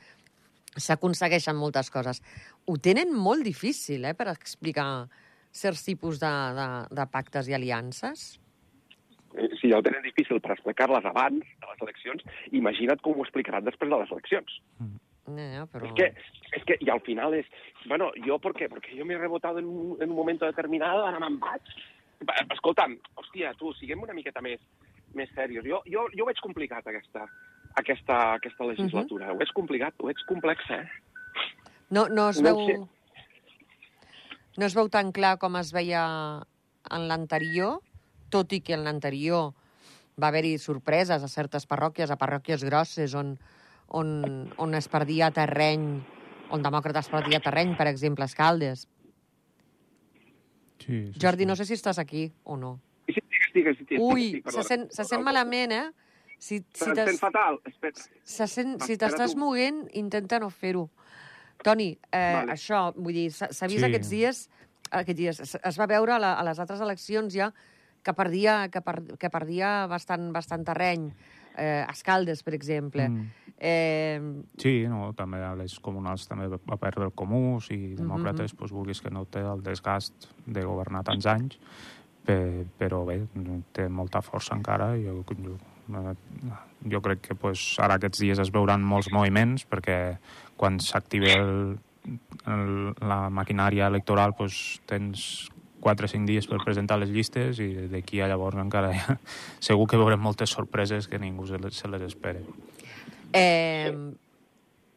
s'aconsegueixen 0.77 1.57
moltes 1.57 1.89
coses. 1.89 2.21
Ho 2.69 2.77
tenen 2.77 3.13
molt 3.13 3.45
difícil, 3.47 4.05
eh, 4.05 4.13
per 4.13 4.29
explicar 4.29 5.07
certs 5.55 5.85
tipus 5.87 6.19
de, 6.21 6.33
de, 6.59 6.67
de 6.99 7.07
pactes 7.09 7.49
i 7.49 7.57
aliances. 7.57 8.27
Eh, 9.33 9.49
Si 9.57 9.71
ja 9.71 9.79
ho 9.79 9.83
tenen 9.83 10.05
difícil 10.05 10.37
per 10.43 10.53
explicar-les 10.53 11.09
abans 11.09 11.41
de 11.41 11.71
les 11.71 11.83
eleccions, 11.87 12.23
imagina't 12.53 13.01
com 13.01 13.17
ho 13.17 13.25
explicaran 13.25 13.65
després 13.65 13.89
de 13.89 14.01
les 14.03 14.11
eleccions. 14.13 14.59
Eh, 15.27 15.65
però... 15.71 15.85
Es 15.87 15.93
que, 15.93 16.13
es 16.51 16.63
que, 16.65 16.77
y 16.79 16.89
al 16.89 17.01
final 17.01 17.33
es, 17.33 17.45
bueno, 17.87 18.11
¿yo 18.25 18.37
por 18.39 18.53
qué? 18.53 18.69
Porque 18.69 18.95
yo 18.95 19.05
me 19.05 19.15
he 19.15 19.17
rebotado 19.17 19.59
en 19.59 19.65
un, 19.65 20.01
en 20.01 20.09
un 20.09 20.15
momento 20.15 20.45
determinado, 20.45 21.05
ara 21.05 21.19
me'n 21.19 21.39
vaig. 21.39 21.61
Va, 22.25 22.35
Escolta'm, 22.53 22.99
hòstia, 23.19 23.53
tu, 23.59 23.73
siguem 23.73 24.03
una 24.05 24.13
miqueta 24.13 24.41
més, 24.45 24.61
més 25.17 25.31
serios. 25.35 25.65
Jo, 25.65 25.81
jo, 25.89 26.05
jo 26.13 26.23
ho 26.23 26.29
veig 26.29 26.39
complicat, 26.43 26.85
aquesta, 26.87 27.25
aquesta, 27.81 28.19
aquesta 28.35 28.69
legislatura. 28.69 29.25
Uh 29.25 29.31
-huh. 29.31 29.35
Ho 29.35 29.41
veig 29.41 29.53
complicat, 29.53 29.93
ho 29.99 30.07
veig 30.07 30.21
complex, 30.27 30.69
eh? 30.69 30.85
No, 31.89 32.07
no 32.07 32.29
es 32.29 32.41
No 32.41 32.55
veu... 32.55 32.67
sé. 32.67 32.77
No 34.57 34.65
es 34.65 34.75
veu 34.75 34.87
tan 34.89 35.11
clar 35.11 35.37
com 35.37 35.55
es 35.57 35.73
veia 35.73 36.45
en 36.91 37.07
l'anterior, 37.09 37.81
tot 38.29 38.53
i 38.53 38.61
que 38.61 38.73
en 38.73 38.85
l'anterior 38.85 39.53
va 40.21 40.27
haver-hi 40.27 40.57
sorpreses 40.57 41.23
a 41.23 41.27
certes 41.27 41.67
parròquies, 41.67 42.11
a 42.11 42.17
parròquies 42.17 42.63
grosses, 42.63 43.13
on, 43.13 43.37
on, 43.95 44.51
on 44.59 44.75
es 44.75 44.87
perdia 44.91 45.29
terreny, 45.31 46.01
on 46.53 46.63
demòcrates 46.65 47.07
perdia 47.11 47.39
terreny, 47.43 47.75
per 47.79 47.87
exemple, 47.87 48.25
a 48.25 48.29
Escaldes. 48.29 48.87
Sí, 50.79 51.07
sí, 51.13 51.19
Jordi, 51.21 51.43
sí. 51.43 51.47
no 51.47 51.55
sé 51.55 51.65
si 51.65 51.73
estàs 51.73 51.97
aquí 51.99 52.27
o 52.43 52.57
no. 52.57 52.75
Sí, 53.07 53.15
estic, 53.17 53.37
estic, 53.39 53.67
estic, 53.71 54.01
Ui, 54.01 54.25
estic, 54.35 54.51
se 54.51 54.63
sent, 54.67 54.89
se 54.93 55.05
sent 55.07 55.23
malament, 55.25 55.71
eh? 55.71 55.85
Si, 56.37 56.59
si 56.75 56.91
t'has- 56.91 57.07
sent 57.07 57.19
fatal. 57.21 57.61
Espera. 57.65 58.03
se 58.23 58.47
sent, 58.51 58.75
si 58.83 58.97
t'estàs 58.99 59.35
moguent, 59.39 59.85
intenta 59.93 60.39
no 60.39 60.49
fer-ho. 60.51 60.89
Toni, 61.63 61.93
eh, 62.11 62.33
Vale. 62.35 62.51
això, 62.53 62.89
vull 62.97 63.13
dir, 63.15 63.29
s'ha 63.31 63.67
vist 63.71 63.79
Sí. 63.79 63.85
aquests 63.87 64.09
dies, 64.11 64.49
aquests 64.91 65.17
dies, 65.17 65.39
es, 65.39 65.55
es 65.63 65.79
va 65.79 65.87
veure 65.87 66.13
a, 66.13 66.19
la, 66.19 66.33
a 66.33 66.43
les 66.43 66.59
altres 66.59 66.81
eleccions 66.81 67.33
ja 67.33 67.53
que 68.03 68.13
perdia, 68.13 68.67
que, 68.69 68.81
per, 68.81 69.01
que 69.17 69.29
perdia 69.33 69.87
bastant, 69.87 70.31
bastant 70.35 70.65
terreny. 70.67 71.07
Eh, 71.57 71.85
Escaldes, 71.89 72.43
per 72.43 72.53
exemple. 72.53 73.07
Mm. 73.09 73.27
Eh, 73.57 74.21
Sí, 74.59 74.85
no, 74.91 75.13
també 75.15 75.39
a 75.43 75.53
les 75.55 75.77
comunals 75.79 76.27
també 76.27 76.47
va 76.51 76.77
perdre 76.77 77.07
el 77.07 77.13
Comuns 77.15 77.69
i 77.71 77.95
demòcrates, 77.95 78.55
doncs, 78.55 78.73
vulguis 78.75 79.01
que 79.01 79.11
no 79.13 79.25
té 79.25 79.43
el 79.45 79.63
desgast 79.63 80.29
de 80.45 80.65
governar 80.65 81.05
tants 81.07 81.25
anys, 81.31 81.57
pe, 82.25 82.65
però 82.79 83.05
bé, 83.07 83.21
té 83.71 83.87
molta 83.87 84.21
força 84.25 84.57
encara. 84.57 84.91
Jo, 84.99 85.21
jo, 85.31 85.55
eh, 85.95 86.15
jo 86.91 87.01
crec 87.01 87.21
que 87.29 87.35
pues, 87.39 87.63
ara 87.79 87.95
aquests 87.95 88.19
dies 88.25 88.39
es 88.43 88.51
veuran 88.51 88.83
molts 88.83 89.11
moviments 89.13 89.65
perquè 89.69 90.17
quan 90.59 90.79
s'activi 90.79 91.31
el, 91.31 91.77
el, 92.51 92.93
la 93.01 93.29
maquinària 93.29 93.87
electoral 93.87 94.35
pues, 94.37 94.81
tens 94.85 95.47
4 95.85 96.07
o 96.07 96.09
5 96.09 96.25
dies 96.25 96.47
per 96.49 96.57
presentar 96.65 96.97
les 96.97 97.11
llistes 97.13 97.59
i 97.61 97.69
d'aquí 97.91 98.21
a 98.25 98.29
llavors 98.31 98.57
encara 98.57 98.89
ha, 98.97 99.17
segur 99.67 99.85
que 99.91 99.99
veurem 100.01 100.21
moltes 100.21 100.49
sorpreses 100.57 101.05
que 101.11 101.19
ningú 101.21 101.45
se 101.45 101.59
les, 101.61 101.77
se 101.77 101.89
les 101.91 102.01
espera. 102.09 102.41
eh, 103.33 103.91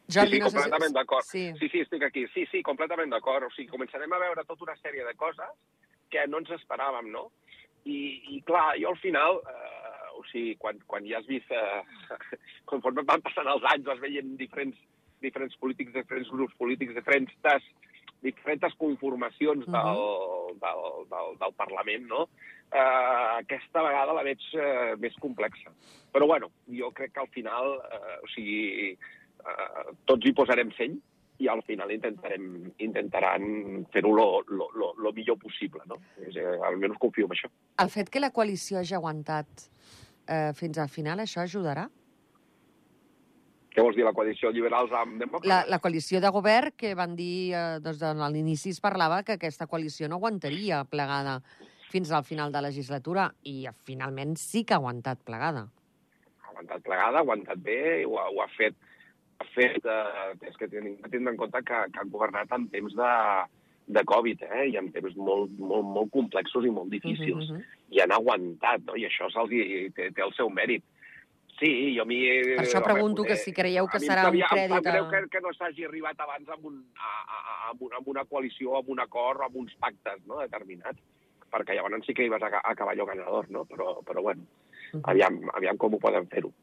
Jordi, 0.09 0.31
sí, 0.31 0.37
sí, 0.37 0.39
no 0.41 0.49
sé 0.49 0.57
si- 0.57 0.63
completament 0.63 0.95
d'acord. 0.95 1.25
Sí. 1.27 1.43
sí, 1.59 1.67
sí, 1.69 1.83
estic 1.85 2.03
aquí. 2.07 2.23
Sí, 2.33 2.47
sí, 2.49 2.63
completament 2.65 3.11
d'acord. 3.13 3.45
O 3.45 3.51
sigui, 3.53 3.69
començarem 3.69 4.09
a 4.09 4.17
veure 4.23 4.45
tota 4.47 4.65
una 4.65 4.73
sèrie 4.81 5.05
de 5.05 5.13
coses 5.13 5.51
que 6.09 6.23
no 6.27 6.39
ens 6.41 6.49
esperàvem, 6.55 7.11
no? 7.13 7.27
I, 7.85 7.99
i 8.33 8.39
clar, 8.47 8.71
jo 8.81 8.89
al 8.89 8.97
final, 8.97 9.37
eh, 9.45 10.07
o 10.17 10.23
sigui, 10.31 10.55
quan, 10.57 10.81
quan 10.89 11.05
ja 11.05 11.19
has 11.21 11.29
vist, 11.29 11.53
eh, 11.53 11.83
conforme 12.71 13.05
van 13.05 13.21
passant 13.21 13.45
els 13.53 13.67
anys, 13.69 13.85
vas 13.85 14.01
veient 14.01 14.33
diferents, 14.41 14.81
diferents 15.21 15.53
polítics, 15.61 15.93
diferents 15.93 16.33
grups 16.33 16.57
polítics, 16.57 16.97
diferents, 16.97 17.37
diferents 18.21 18.75
conformacions 18.77 19.65
Mhm. 19.67 19.73
del, 19.73 20.59
del, 20.59 20.81
del, 21.09 21.37
del 21.39 21.53
Parlament, 21.57 22.07
no? 22.07 22.27
Eh, 22.71 23.39
aquesta 23.39 23.81
vegada 23.81 24.13
la 24.13 24.23
veig 24.23 24.39
eh, 24.53 24.95
més 24.99 25.15
complexa. 25.19 25.71
Però, 26.13 26.27
bueno, 26.27 26.51
jo 26.67 26.91
crec 26.91 27.13
que 27.13 27.19
al 27.21 27.29
final, 27.29 27.79
eh, 27.91 28.17
o 28.23 28.27
sigui, 28.35 28.91
eh, 28.91 29.95
tots 30.05 30.25
hi 30.25 30.33
posarem 30.33 30.71
seny 30.77 30.99
i 31.39 31.47
al 31.47 31.61
final 31.63 31.89
intentarem, 31.91 32.71
intentaran 32.83 33.85
fer-ho 33.93 34.11
lo, 34.13 34.41
lo, 34.47 34.67
lo, 34.75 34.93
lo 34.97 35.11
millor 35.15 35.37
possible, 35.39 35.79
no? 35.87 35.95
És, 36.27 36.35
eh, 36.35 36.57
almenys 36.67 36.97
confio 36.99 37.25
en 37.25 37.31
això. 37.37 37.47
El 37.79 37.89
fet 37.89 38.09
que 38.09 38.19
la 38.19 38.31
coalició 38.31 38.79
hagi 38.79 38.93
aguantat 38.97 39.47
eh, 40.27 40.51
fins 40.53 40.77
al 40.77 40.89
final, 40.89 41.19
això 41.23 41.41
ajudarà? 41.41 41.87
Què 43.79 43.85
vols 43.85 43.95
dir, 43.95 44.03
la 44.03 44.11
coalició 44.11 44.49
liberals 44.51 44.91
amb 44.91 45.15
La, 45.15 45.23
demòcrates? 45.23 45.69
la 45.71 45.79
coalició 45.79 46.19
de 46.19 46.31
govern 46.35 46.73
que 46.75 46.91
van 46.99 47.15
dir, 47.15 47.53
eh, 47.55 47.79
doncs, 47.79 48.01
a 48.03 48.29
l'inici 48.33 48.73
es 48.75 48.81
parlava 48.83 49.21
que 49.23 49.37
aquesta 49.37 49.69
coalició 49.71 50.09
no 50.11 50.17
aguantaria 50.19 50.81
plegada 50.83 51.37
fins 51.89 52.11
al 52.11 52.25
final 52.27 52.51
de 52.51 52.61
legislatura 52.65 53.29
i 53.47 53.63
eh, 53.69 53.73
finalment 53.87 54.35
sí 54.41 54.65
que 54.65 54.75
ha 54.75 54.81
aguantat 54.83 55.23
plegada. 55.23 55.63
Ha 56.43 56.51
aguantat 56.51 56.83
plegada, 56.83 57.21
ha 57.21 57.23
aguantat 57.23 57.63
bé, 57.63 58.03
ho 58.03 58.19
ha, 58.19 58.27
ho 58.29 58.43
ha 58.43 58.49
fet... 58.57 58.75
Ha 59.39 59.45
fet 59.53 59.85
eh, 59.87 60.35
és 60.49 60.59
que 60.59 60.67
tenim 60.67 60.97
que 60.99 61.13
tindre 61.13 61.31
en 61.31 61.39
compte 61.39 61.63
que, 61.63 61.77
que 61.93 62.01
han 62.01 62.11
governat 62.11 62.51
en 62.51 62.67
temps 62.73 62.91
de, 62.99 63.11
de 63.95 64.03
Covid, 64.11 64.43
eh? 64.49 64.65
i 64.73 64.75
en 64.81 64.91
temps 64.91 65.15
molt, 65.15 65.53
molt, 65.57 65.87
molt 65.87 66.11
complexos 66.11 66.67
i 66.67 66.73
molt 66.75 66.91
difícils. 66.91 67.47
Mhm, 67.47 67.61
mhm. 67.61 67.95
I 67.95 68.03
han 68.03 68.11
aguantat, 68.11 68.83
no? 68.89 68.99
i 68.99 69.07
això 69.07 69.31
té, 69.31 70.09
té 70.11 70.25
el 70.25 70.35
seu 70.35 70.51
mèrit. 70.51 70.83
Sí, 71.59 71.69
jo 71.95 72.05
a 72.05 72.07
mi... 72.07 72.21
Per 72.55 72.63
això 72.63 72.79
pregunto 72.83 73.25
que 73.27 73.35
si 73.35 73.51
creieu 73.51 73.87
que 73.91 73.99
em 73.99 74.05
serà 74.07 74.29
un 74.29 74.37
Em 74.37 74.45
crèdit 74.47 74.77
sap 74.77 74.85
greu 74.85 75.05
a- 75.05 75.09
que, 75.11 75.19
que 75.33 75.41
no 75.43 75.51
s'hagi 75.55 75.85
arribat 75.89 76.21
abans 76.23 76.47
amb, 76.55 76.69
un, 76.71 76.77
a, 76.95 77.11
a, 77.19 77.39
a, 77.39 77.57
amb, 77.73 77.83
un, 77.83 77.95
amb 77.99 78.07
una 78.15 78.23
coalició, 78.29 78.77
amb 78.79 78.89
un 78.95 79.03
acord, 79.03 79.43
amb 79.43 79.57
uns 79.59 79.75
pactes 79.81 80.23
no, 80.25 80.39
determinats, 80.39 81.03
perquè 81.51 81.75
llavors 81.75 82.07
sí 82.07 82.15
que 82.15 82.23
hi 82.23 82.31
vas 82.31 82.45
a, 82.47 82.53
a 82.63 82.75
cavalló 82.79 83.05
ganador, 83.09 83.49
no? 83.51 83.65
Però, 83.67 83.97
però 84.07 84.23
bueno, 84.23 84.47
aviam, 85.03 85.41
aviam 85.53 85.77
com 85.77 85.97
ho 85.97 85.99
poden 85.99 86.29
fer-ho. 86.31 86.53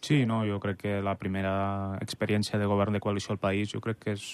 Sí, 0.00 0.24
no, 0.24 0.44
jo 0.46 0.60
crec 0.62 0.80
que 0.84 0.98
la 1.02 1.16
primera 1.18 1.98
experiència 2.00 2.60
de 2.60 2.68
govern 2.70 2.94
de 2.94 3.02
coalició 3.04 3.34
al 3.34 3.42
país 3.42 3.72
jo 3.72 3.82
crec 3.84 4.00
que 4.04 4.16
és, 4.16 4.26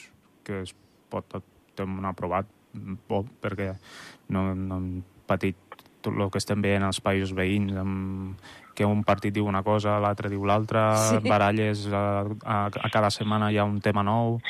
que 0.44 0.62
es 0.62 0.74
pot 1.10 1.26
un 1.82 2.04
aprovat 2.04 2.46
bo, 3.08 3.22
perquè 3.40 3.72
no, 4.32 4.52
no 4.54 4.78
hem 4.78 4.88
patit 5.28 5.56
tot 6.02 6.14
el 6.18 6.30
que 6.30 6.40
estem 6.42 6.62
veient 6.64 6.84
als 6.84 7.00
països 7.00 7.32
veïns, 7.36 7.72
amb, 7.78 8.36
que 8.74 8.84
un 8.88 9.02
partit 9.04 9.34
diu 9.34 9.46
una 9.46 9.62
cosa, 9.62 9.98
l'altre 10.00 10.30
diu 10.32 10.44
l'altra, 10.48 10.96
Sí. 11.08 11.22
baralles, 11.28 11.86
a, 11.92 12.24
a, 12.44 12.58
a 12.68 12.90
cada 12.92 13.10
setmana 13.10 13.50
hi 13.52 13.58
ha 13.58 13.64
un 13.68 13.80
tema 13.80 14.02
nou. 14.02 14.40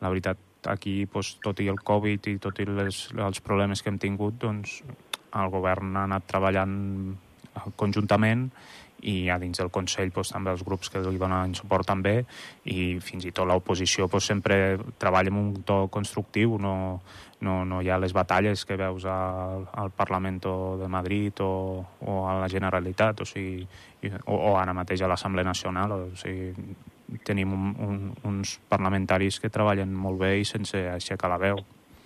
La 0.00 0.08
veritat, 0.08 0.38
aquí, 0.66 1.06
doncs, 1.06 1.36
tot 1.42 1.60
i 1.60 1.68
el 1.68 1.80
Covid 1.82 2.26
i 2.30 2.36
tot 2.42 2.58
i 2.62 2.66
les, 2.66 3.08
els 3.16 3.40
problemes 3.40 3.82
que 3.82 3.90
hem 3.90 3.98
tingut, 3.98 4.38
doncs, 4.42 4.80
el 5.32 5.48
govern 5.50 5.96
ha 5.96 6.04
anat 6.04 6.26
treballant 6.28 7.16
conjuntament 7.76 8.50
i 9.02 9.28
a 9.30 9.38
dins 9.42 9.58
del 9.58 9.70
Consell 9.74 10.12
doncs, 10.14 10.30
també 10.34 10.52
els 10.54 10.62
grups 10.66 10.90
que 10.92 11.02
li 11.02 11.18
donen 11.18 11.56
suport 11.58 11.88
també 11.88 12.22
i 12.70 12.98
fins 13.02 13.26
i 13.26 13.32
tot 13.34 13.48
l'oposició 13.48 14.06
doncs, 14.08 14.30
sempre 14.30 14.78
treballa 14.98 15.32
amb 15.32 15.40
un 15.40 15.50
to 15.66 15.86
constructiu, 15.92 16.56
no, 16.62 16.74
no, 17.42 17.56
no 17.66 17.80
hi 17.82 17.90
ha 17.90 17.98
les 17.98 18.14
batalles 18.14 18.64
que 18.64 18.78
veus 18.78 19.06
al, 19.10 19.66
al 19.72 19.90
Parlament 19.96 20.40
de 20.42 20.88
Madrid 20.88 21.42
o, 21.42 21.52
o 22.06 22.16
a 22.30 22.38
la 22.40 22.48
Generalitat, 22.48 23.24
o, 23.24 23.28
sigui, 23.28 23.66
o, 24.24 24.36
o 24.36 24.56
ara 24.58 24.74
mateix 24.76 25.02
a 25.02 25.10
l'Assemblea 25.10 25.46
Nacional, 25.46 25.96
o 25.98 26.16
sigui, 26.18 26.52
tenim 27.26 27.52
un, 27.52 27.72
un, 27.84 27.98
uns 28.28 28.56
parlamentaris 28.70 29.40
que 29.42 29.50
treballen 29.52 29.90
molt 29.92 30.22
bé 30.22 30.36
i 30.40 30.46
sense 30.48 30.78
aixecar 30.94 31.30
la 31.32 31.40
veu. 31.42 31.60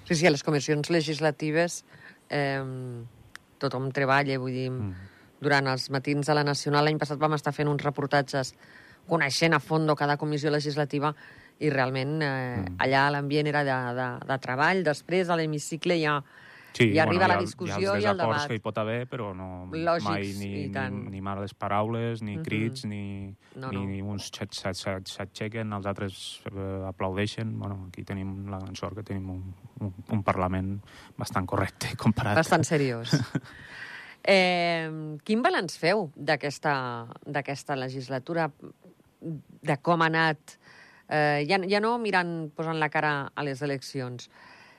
Sí, 0.07 0.15
sí, 0.15 0.26
a 0.26 0.33
les 0.33 0.43
comissions 0.47 0.91
legislatives 0.91 1.83
eh, 2.31 2.62
tothom 3.62 3.91
treballa, 3.95 4.41
vull 4.41 4.55
dir, 4.55 4.71
mm. 4.73 5.12
Durant 5.40 5.66
els 5.69 5.88
matins 5.90 6.26
de 6.26 6.35
la 6.35 6.45
Nacional, 6.45 6.85
l'any 6.85 6.99
passat 6.99 7.19
vam 7.19 7.35
estar 7.37 7.52
fent 7.52 7.69
uns 7.69 7.83
reportatges 7.85 8.55
coneixent 9.07 9.55
a 9.55 9.61
fondo 9.61 9.95
cada 9.95 10.16
comissió 10.16 10.50
legislativa 10.50 11.12
i 11.61 11.71
realment 11.71 12.19
eh, 12.23 12.57
mm. 12.59 12.75
allà 12.83 13.09
l'ambient 13.11 13.47
era 13.47 13.62
de, 13.64 13.76
de, 13.97 14.09
de 14.26 14.38
treball, 14.43 14.83
després 14.85 15.28
a 15.31 15.37
l'hemicicle 15.37 15.99
ja... 16.02 16.19
Sí, 16.76 16.90
I 16.93 16.99
arriba 17.00 17.25
la 17.25 17.38
ha- 17.38 17.40
discussió 17.40 17.95
hi 17.97 18.02
i 18.02 18.05
ha 18.05 18.11
el 18.12 18.19
debat. 18.21 18.43
que 18.50 18.59
hi 18.59 18.61
pot 18.61 18.76
haver, 18.76 19.07
però 19.09 19.31
no 19.33 19.47
Lògics, 19.73 20.05
mai 20.05 20.26
ni, 20.37 20.49
i 20.66 20.69
ni, 20.69 20.99
ni 21.14 21.21
males 21.25 21.55
paraules, 21.57 22.21
ni 22.21 22.35
Mhm. 22.37 22.43
crits, 22.45 22.85
ni, 22.85 23.33
No, 23.55 23.71
ni, 23.73 23.78
no. 23.78 23.85
ni 23.88 24.02
uns 24.02 24.26
xat- 24.31 24.52
xat- 24.52 25.09
s'aixequen, 25.09 25.73
els 25.73 25.87
altres 25.88 26.43
eh, 26.52 26.83
aplaudeixen. 26.85 27.59
Bueno, 27.59 27.87
aquí 27.88 28.05
tenim 28.05 28.50
la 28.50 28.59
gran 28.61 28.76
sort 28.76 28.95
que 28.95 29.02
tenim 29.02 29.31
un, 29.31 29.55
un, 29.81 29.95
un 30.11 30.23
Parlament 30.23 30.75
bastant 31.16 31.47
correcte 31.49 31.97
comparat. 31.97 32.37
Bastant 32.37 32.64
seriós. 32.75 33.16
Eh, 34.26 34.90
quin 35.23 35.42
balanç 35.42 35.76
feu 35.78 36.09
d'aquesta 36.18 37.76
legislatura, 37.78 38.49
de 39.21 39.76
com 39.87 40.02
ha 40.02 40.09
anat, 40.11 40.56
eh, 41.06 41.45
ja, 41.47 41.61
ja 41.71 41.80
no 41.80 41.92
mirant, 42.02 42.50
posant 42.56 42.80
la 42.83 42.88
cara 42.90 43.12
a 43.30 43.45
les 43.47 43.62
eleccions, 43.62 44.26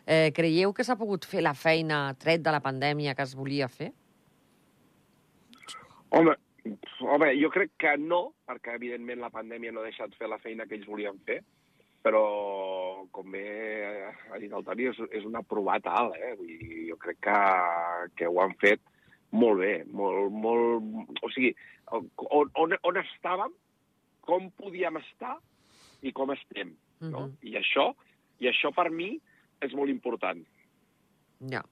eh, 0.05 0.33
creieu 0.35 0.73
que 0.73 0.83
s'ha 0.83 0.97
pogut 0.99 1.23
fer 1.25 1.45
la 1.45 1.53
feina 1.55 2.13
tret 2.19 2.43
de 2.43 2.51
la 2.51 2.59
pandèmia 2.59 3.15
que 3.15 3.23
es 3.23 3.35
volia 3.39 3.69
fer? 3.71 3.93
Home, 6.11 6.35
home, 7.07 7.31
jo 7.39 7.51
crec 7.51 7.71
que 7.79 7.95
no, 7.97 8.33
perquè 8.47 8.75
evidentment 8.75 9.23
la 9.23 9.31
pandèmia 9.31 9.71
no 9.71 9.79
ha 9.79 9.87
deixat 9.87 10.11
fer 10.19 10.27
la 10.27 10.41
feina 10.43 10.67
que 10.67 10.75
ells 10.75 10.91
volien 10.91 11.15
fer, 11.23 11.39
però 12.03 12.25
com 13.15 13.31
bé 13.31 13.47
ha 13.95 14.43
dit 14.43 14.51
el 14.51 14.67
Toni, 14.67 14.91
és, 14.91 15.01
és 15.15 15.23
una 15.23 15.39
provata 15.39 15.95
alt, 16.03 16.19
eh? 16.19 16.35
Vull 16.35 16.51
dir, 16.51 16.83
jo 16.91 16.99
crec 16.99 17.23
que, 17.23 17.39
que 18.19 18.27
ho 18.27 18.43
han 18.43 18.55
fet 18.59 18.83
molt 19.31 19.59
bé, 19.59 19.73
molt, 19.91 20.31
molt... 20.31 21.15
O 21.23 21.31
sigui, 21.33 21.53
on, 21.91 22.51
on, 22.55 22.75
on 22.83 22.99
estàvem, 23.01 23.55
com 24.27 24.49
podíem 24.59 24.99
estar 24.99 25.37
i 26.03 26.13
com 26.15 26.31
estem, 26.35 26.75
no? 27.01 27.27
Mhm. 27.27 27.37
I 27.47 27.57
això, 27.61 27.89
i 28.43 28.51
això 28.51 28.73
per 28.75 28.89
mi 28.91 29.15
és 29.63 29.73
molt 29.73 29.89
important. 29.89 30.43
Ja. 31.51 31.63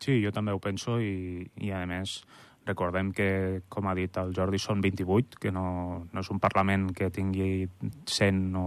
Sí, 0.00 0.16
jo 0.22 0.30
també 0.32 0.52
ho 0.52 0.60
penso 0.62 0.96
i, 1.00 1.44
i 1.60 1.72
a 1.76 1.82
més 1.88 2.22
recordem 2.70 3.10
que, 3.12 3.62
com 3.68 3.88
ha 3.90 3.94
dit 3.98 4.16
el 4.22 4.32
Jordi, 4.36 4.58
són 4.62 4.80
28, 4.80 5.38
que 5.42 5.52
no, 5.52 6.06
no 6.08 6.22
és 6.24 6.30
un 6.32 6.40
Parlament 6.40 6.88
que 6.96 7.10
tingui 7.12 7.68
100 8.06 8.56
o, 8.56 8.66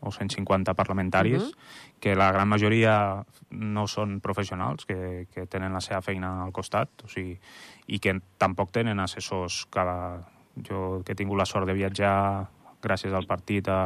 o 0.00 0.12
150 0.12 0.74
parlamentaris, 0.74 1.42
Mhm. 1.42 2.00
que 2.02 2.16
la 2.18 2.32
gran 2.32 2.48
majoria 2.50 3.22
no 3.50 3.86
són 3.86 4.18
professionals, 4.20 4.84
que, 4.88 5.28
que 5.30 5.46
tenen 5.46 5.72
la 5.72 5.80
seva 5.80 6.00
feina 6.02 6.32
al 6.42 6.50
costat, 6.52 7.04
o 7.04 7.08
sigui, 7.08 7.36
i 7.86 8.00
que 8.02 8.16
tampoc 8.38 8.72
tenen 8.74 9.00
assessors 9.00 9.66
cada... 9.70 10.26
Jo 10.52 11.00
que 11.00 11.14
he 11.14 11.16
tingut 11.16 11.38
la 11.40 11.46
sort 11.48 11.64
de 11.64 11.72
viatjar 11.72 12.50
gràcies 12.82 13.14
al 13.14 13.26
partit 13.26 13.68
a, 13.68 13.78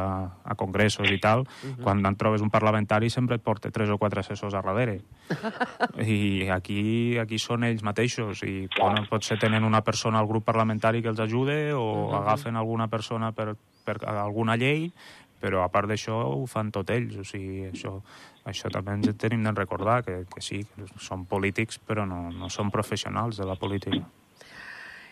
a 0.43 0.55
congressos 0.55 1.11
i 1.13 1.19
tal, 1.21 1.45
Mhm. 1.63 1.83
quan 1.83 2.05
en 2.05 2.15
trobes 2.15 2.41
un 2.41 2.49
parlamentari 2.49 3.09
sempre 3.09 3.35
et 3.37 3.43
porta 3.43 3.71
tres 3.71 3.89
o 3.89 3.97
quatre 3.97 4.19
assessors 4.21 4.53
a 4.53 4.61
darrere. 4.61 5.01
I 6.01 6.49
aquí, 6.49 7.17
aquí 7.19 7.37
són 7.39 7.63
ells 7.63 7.83
mateixos 7.83 8.43
i 8.43 8.67
bueno, 8.77 9.05
potser 9.09 9.37
tenen 9.39 9.63
una 9.63 9.81
persona 9.81 10.19
al 10.19 10.27
grup 10.27 10.45
parlamentari 10.45 11.01
que 11.01 11.09
els 11.09 11.19
ajude 11.19 11.73
o 11.73 12.09
Mhm. 12.09 12.15
agafen 12.21 12.55
alguna 12.55 12.87
persona 12.87 13.31
per, 13.31 13.55
per 13.83 13.97
alguna 14.07 14.55
llei, 14.57 14.91
però 15.39 15.63
a 15.63 15.69
part 15.69 15.87
d'això 15.87 16.15
ho 16.33 16.45
fan 16.47 16.71
tot 16.71 16.89
ells, 16.89 17.15
o 17.15 17.23
sigui, 17.23 17.67
això, 17.69 18.01
això 18.45 18.71
també 18.71 18.93
ens 18.93 19.11
tenim 19.17 19.43
de 19.43 19.51
recordar, 19.51 20.03
que, 20.03 20.25
que 20.33 20.41
sí, 20.41 20.63
que 20.65 20.87
són 20.97 21.25
polítics, 21.25 21.77
però 21.79 22.07
no, 22.07 22.31
no 22.31 22.49
són 22.49 22.71
professionals 22.71 23.37
de 23.37 23.45
la 23.45 23.55
política. 23.55 24.01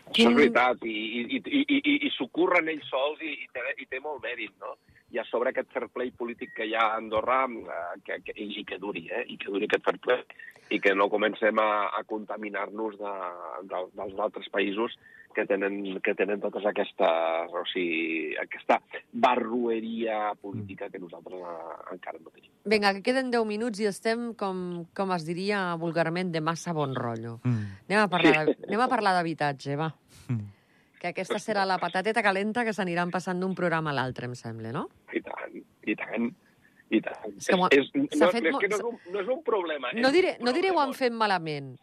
Això 0.10 0.30
és 0.30 0.36
veritat, 0.38 0.84
i, 0.86 0.96
i, 1.24 1.40
i, 1.40 1.62
i, 1.64 1.96
i, 2.08 2.12
s'ho 2.16 2.28
curren 2.36 2.70
ells 2.72 2.86
sols 2.92 3.22
i, 3.26 3.34
i, 3.46 3.48
té, 3.54 3.64
i 3.82 3.88
té 3.90 4.02
molt 4.04 4.22
mèrit, 4.24 4.54
no? 4.62 4.76
I 5.14 5.20
a 5.22 5.24
sobre 5.30 5.52
aquest 5.52 5.70
fair 5.72 5.88
play 5.94 6.10
polític 6.12 6.56
que 6.58 6.66
hi 6.66 6.74
ha 6.76 6.88
a 6.94 6.98
Andorra, 6.98 7.44
eh, 7.46 8.00
que, 8.04 8.22
que, 8.26 8.34
i 8.42 8.64
que 8.66 8.80
duri, 8.82 9.06
eh? 9.14 9.26
I 9.30 9.38
que 9.38 9.52
duri 9.54 9.68
aquest 9.70 9.86
fair 9.86 10.00
play, 10.02 10.24
i 10.74 10.80
que 10.82 10.96
no 10.98 11.10
comencem 11.14 11.60
a, 11.62 11.92
a 11.94 12.02
contaminar-nos 12.10 12.98
de, 12.98 13.12
de, 13.70 13.84
dels 14.00 14.18
altres 14.20 14.50
països 14.50 14.96
que 15.36 15.44
tenen, 15.46 16.00
que 16.02 16.16
tenen 16.16 16.40
totes 16.42 16.66
aquestes, 16.66 17.54
o 17.54 17.62
sigui, 17.68 18.34
aquesta 18.42 18.80
barrueria 19.12 20.34
política 20.42 20.90
que 20.90 20.98
nosaltres 21.00 21.38
eh, 21.38 21.94
encara 21.94 22.18
no 22.24 22.32
tenim. 22.32 22.50
Vinga, 22.66 22.94
que 22.96 23.04
queden 23.06 23.30
10 23.30 23.46
minuts 23.46 23.80
i 23.84 23.90
estem, 23.92 24.32
com, 24.34 24.86
com 24.96 25.12
es 25.14 25.26
diria 25.28 25.76
vulgarment, 25.78 26.32
de 26.34 26.42
massa 26.42 26.74
bon 26.74 26.96
rotllo. 26.96 27.38
Mm. 27.44 27.66
Anem 27.90 28.02
a 28.02 28.10
parlar 28.10 28.46
de- 28.50 28.58
anem 28.68 28.82
a 28.82 28.90
parlar 28.90 29.14
d'habitatge, 29.20 29.76
va. 29.78 29.92
Mm. 30.32 30.48
Que 31.06 31.12
aquesta 31.14 31.38
serà 31.38 31.68
la 31.70 31.76
patateta 31.78 32.24
calenta 32.26 32.64
que 32.66 32.72
s'aniran 32.74 33.12
passant 33.14 33.38
d'un 33.38 33.54
programa 33.54 33.92
a 33.92 33.94
l'altre, 33.94 34.26
em 34.26 34.34
sembla, 34.34 34.72
no? 34.74 34.88
I 35.14 35.20
tant, 35.22 35.60
i 35.86 35.94
tant, 36.00 36.32
i 36.90 37.02
tant. 37.06 37.36
És 37.38 37.50
que 37.52 37.60
és, 37.78 37.92
és, 37.92 38.16
no, 38.18 38.30
fet 38.34 38.48
és 38.50 38.58
que 38.64 38.70
no 38.72 38.80
és, 38.80 38.86
un, 38.90 38.98
no 39.14 39.22
és 39.22 39.30
un 39.36 39.44
problema. 39.46 39.92
No 39.94 40.10
és 40.10 40.16
diré, 40.16 40.32
no 40.42 40.54
diré 40.56 40.72
ho 40.74 40.82
han 40.82 40.96
fet 40.98 41.14
malament. 41.14 41.76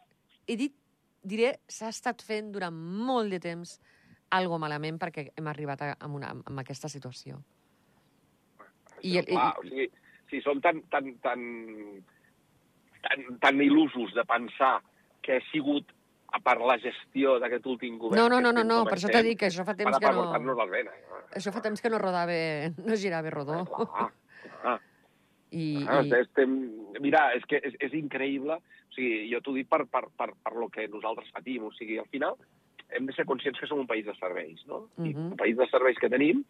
He 0.51 0.59
dit, 0.59 0.75
diré, 1.23 1.53
s'ha 1.71 1.93
estat 1.95 2.27
fent 2.27 2.51
durant 2.51 2.75
molt 2.75 3.31
de 3.31 3.39
temps 3.47 3.77
algo 4.35 4.59
malament 4.59 4.99
perquè 4.99 5.29
hem 5.39 5.55
arribat 5.55 5.87
a, 5.87 5.95
a, 5.95 6.11
una, 6.11 6.35
a 6.35 6.59
aquesta 6.65 6.91
situació. 6.91 7.39
I, 9.07 9.21
el, 9.21 9.31
Clar, 9.31 9.53
o 9.61 9.67
sigui, 9.69 9.87
si 10.35 10.43
som 10.43 10.59
tan, 10.65 10.83
tan, 10.91 11.15
tan, 11.23 11.47
tan, 13.07 13.27
tan 13.39 13.63
il·lusos 13.63 14.19
de 14.19 14.27
pensar 14.27 14.81
que 15.23 15.39
ha 15.39 15.51
sigut 15.53 15.95
per 16.41 16.57
la 16.65 16.79
gestió 16.81 17.39
d'aquest 17.43 17.67
últim 17.67 17.99
govern... 18.01 18.17
no, 18.17 18.29
no, 18.29 18.41
no, 18.41 18.53
no, 18.57 18.63
no, 18.65 18.85
per 18.89 18.97
això 18.97 19.11
t'he 19.13 19.23
dit 19.27 19.39
que 19.39 19.51
això 19.51 19.67
fa 19.69 19.75
temps 19.77 19.99
que 19.99 20.13
no... 20.13 20.55
venes. 20.71 20.95
Això 21.37 21.53
fa 21.53 21.61
temps 21.61 21.81
que 21.81 21.91
no 21.93 21.99
rodava, 22.01 22.33
no 22.79 22.97
girava 22.97 23.31
rodó. 23.31 23.65
Clar, 23.69 24.09
clar. 24.63 24.79
I, 25.53 25.85
Ah, 25.87 26.01
i, 26.01 26.13
estem... 26.23 26.55
Mira, 27.05 27.27
és 27.37 27.45
que 27.45 27.61
és, 27.61 27.77
és 27.85 27.93
increïble. 27.99 28.57
O 28.57 28.95
sigui, 28.97 29.29
jo 29.31 29.41
t'ho 29.45 29.53
dic 29.57 29.69
per, 29.69 29.85
per, 29.89 30.07
per, 30.17 30.31
per 30.41 30.53
lo 30.57 30.69
que 30.73 30.89
nosaltres 30.89 31.29
patim. 31.33 31.65
O 31.69 31.73
sigui, 31.77 31.99
al 32.01 32.09
final 32.13 32.37
hem 32.93 33.07
de 33.09 33.13
ser 33.17 33.25
conscients 33.29 33.61
que 33.61 33.69
som 33.69 33.81
un 33.81 33.87
país 33.89 34.05
de 34.09 34.15
serveis, 34.19 34.65
no? 34.69 34.87
I 34.99 35.13
Mhm. 35.13 35.33
un 35.33 35.37
país 35.37 35.57
de 35.57 35.67
serveis 35.69 35.99
que 36.01 36.11
tenim 36.13 36.45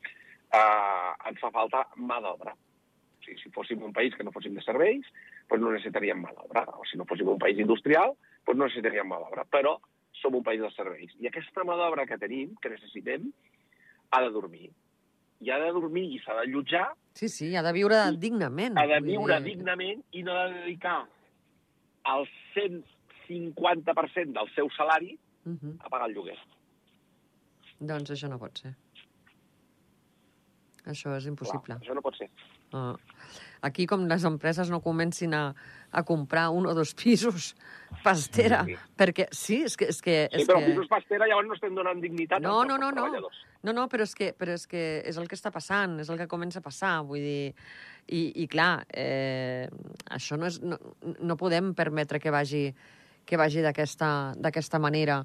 eh, 0.53 1.29
ens 1.29 1.41
fa 1.41 1.51
falta 1.51 1.87
mà 1.97 2.21
d'obra. 2.23 2.55
O 2.55 3.25
sigui, 3.25 3.39
si 3.43 3.51
fóssim 3.51 3.83
un 3.83 3.93
país 3.93 4.15
que 4.15 4.25
no 4.25 4.33
fóssim 4.35 4.55
de 4.55 4.63
serveis, 4.63 5.07
doncs 5.51 5.63
no 5.63 5.71
necessitaríem 5.73 6.19
mà 6.23 6.31
d'obra. 6.35 6.67
O 6.79 6.85
si 6.87 6.99
no 6.99 7.05
fóssim 7.07 7.29
un 7.29 7.39
país 7.39 7.59
industrial, 7.59 8.15
doncs 8.47 8.59
no 8.59 8.65
necessitaríem 8.67 9.07
mà 9.09 9.19
d'obra. 9.23 9.45
Però 9.51 9.77
som 10.21 10.35
un 10.35 10.43
país 10.45 10.61
de 10.61 10.71
serveis. 10.77 11.13
I 11.21 11.27
aquesta 11.31 11.65
mà 11.65 11.77
d'obra 11.79 12.07
que 12.07 12.19
tenim, 12.19 12.55
que 12.63 12.69
necessitem, 12.71 13.31
ha 14.11 14.21
de 14.23 14.31
dormir. 14.31 14.71
I 15.43 15.51
ha 15.51 15.59
de 15.59 15.73
dormir 15.75 16.05
i 16.15 16.19
s'ha 16.23 16.35
d'allotjar 16.39 16.93
sí, 17.19 17.29
sí, 17.29 17.55
ha 17.57 17.63
de 17.63 17.73
viure 17.73 17.97
dignament. 18.17 18.77
ha 18.79 18.87
de 18.87 19.01
viure 19.01 19.41
dir. 19.41 19.57
dignament 19.57 20.03
i 20.13 20.23
no 20.23 20.33
ha 20.37 20.49
de 20.49 20.61
dedicar 20.61 21.07
el 22.15 22.29
150% 22.55 24.33
del 24.39 24.49
seu 24.55 24.69
salari 24.77 25.19
Mhm. 25.45 25.79
a 25.81 25.89
pagar 25.89 26.09
el 26.09 26.15
lloguer. 26.15 26.39
Doncs 27.81 28.11
això 28.11 28.29
no 28.29 28.39
pot 28.39 28.57
ser. 28.59 28.75
Això 30.87 31.17
és 31.17 31.27
impossible. 31.27 31.75
Clar, 31.75 31.81
això 31.81 31.95
no 31.95 32.03
pot 32.03 32.17
ser. 32.17 32.29
Uh, 32.73 32.97
aquí, 33.63 33.87
com 33.87 34.09
les 34.11 34.25
empreses 34.27 34.71
no 34.73 34.81
comencin 34.83 35.35
a, 35.39 35.55
a 35.93 36.03
comprar 36.03 36.49
un 36.51 36.67
o 36.67 36.75
dos 36.75 36.95
pisos, 36.99 37.53
pastera, 38.03 38.65
Sí. 38.67 38.75
perquè 38.99 39.29
sí, 39.31 39.63
és 39.69 39.77
que... 39.77 39.87
És 39.93 40.01
que, 40.03 40.17
Sí, 40.33 40.41
és 40.43 40.49
però 40.49 40.59
que... 40.59 40.73
pisos 40.73 40.89
pastera 40.91 41.29
llavors 41.31 41.47
no 41.49 41.55
estem 41.55 41.75
donant 41.75 42.01
dignitat 42.03 42.43
No, 42.43 42.61
als 42.63 42.69
no, 42.69 42.79
no, 42.79 42.91
no. 42.91 43.29
No, 43.63 43.73
no, 43.73 43.85
però 43.89 44.03
és, 44.03 44.15
que, 44.19 44.33
però 44.35 44.57
és 44.57 44.67
que 44.67 45.03
és 45.07 45.17
el 45.17 45.29
que 45.31 45.37
està 45.39 45.53
passant, 45.55 46.01
és 46.03 46.11
el 46.11 46.19
que 46.19 46.27
comença 46.27 46.59
a 46.59 46.63
passar, 46.67 47.03
vull 47.07 47.23
dir... 47.23 47.55
I, 48.11 48.33
i 48.43 48.49
clar, 48.51 48.83
eh, 48.91 49.69
això 50.11 50.35
no, 50.35 50.49
és, 50.51 50.57
no, 50.67 50.75
no 51.23 51.37
podem 51.39 51.69
permetre 51.79 52.19
que 52.19 52.33
vagi, 52.35 52.65
que 53.25 53.39
vagi 53.39 53.63
d'aquesta 53.63 54.09
d'aquesta 54.35 54.81
manera 54.83 55.21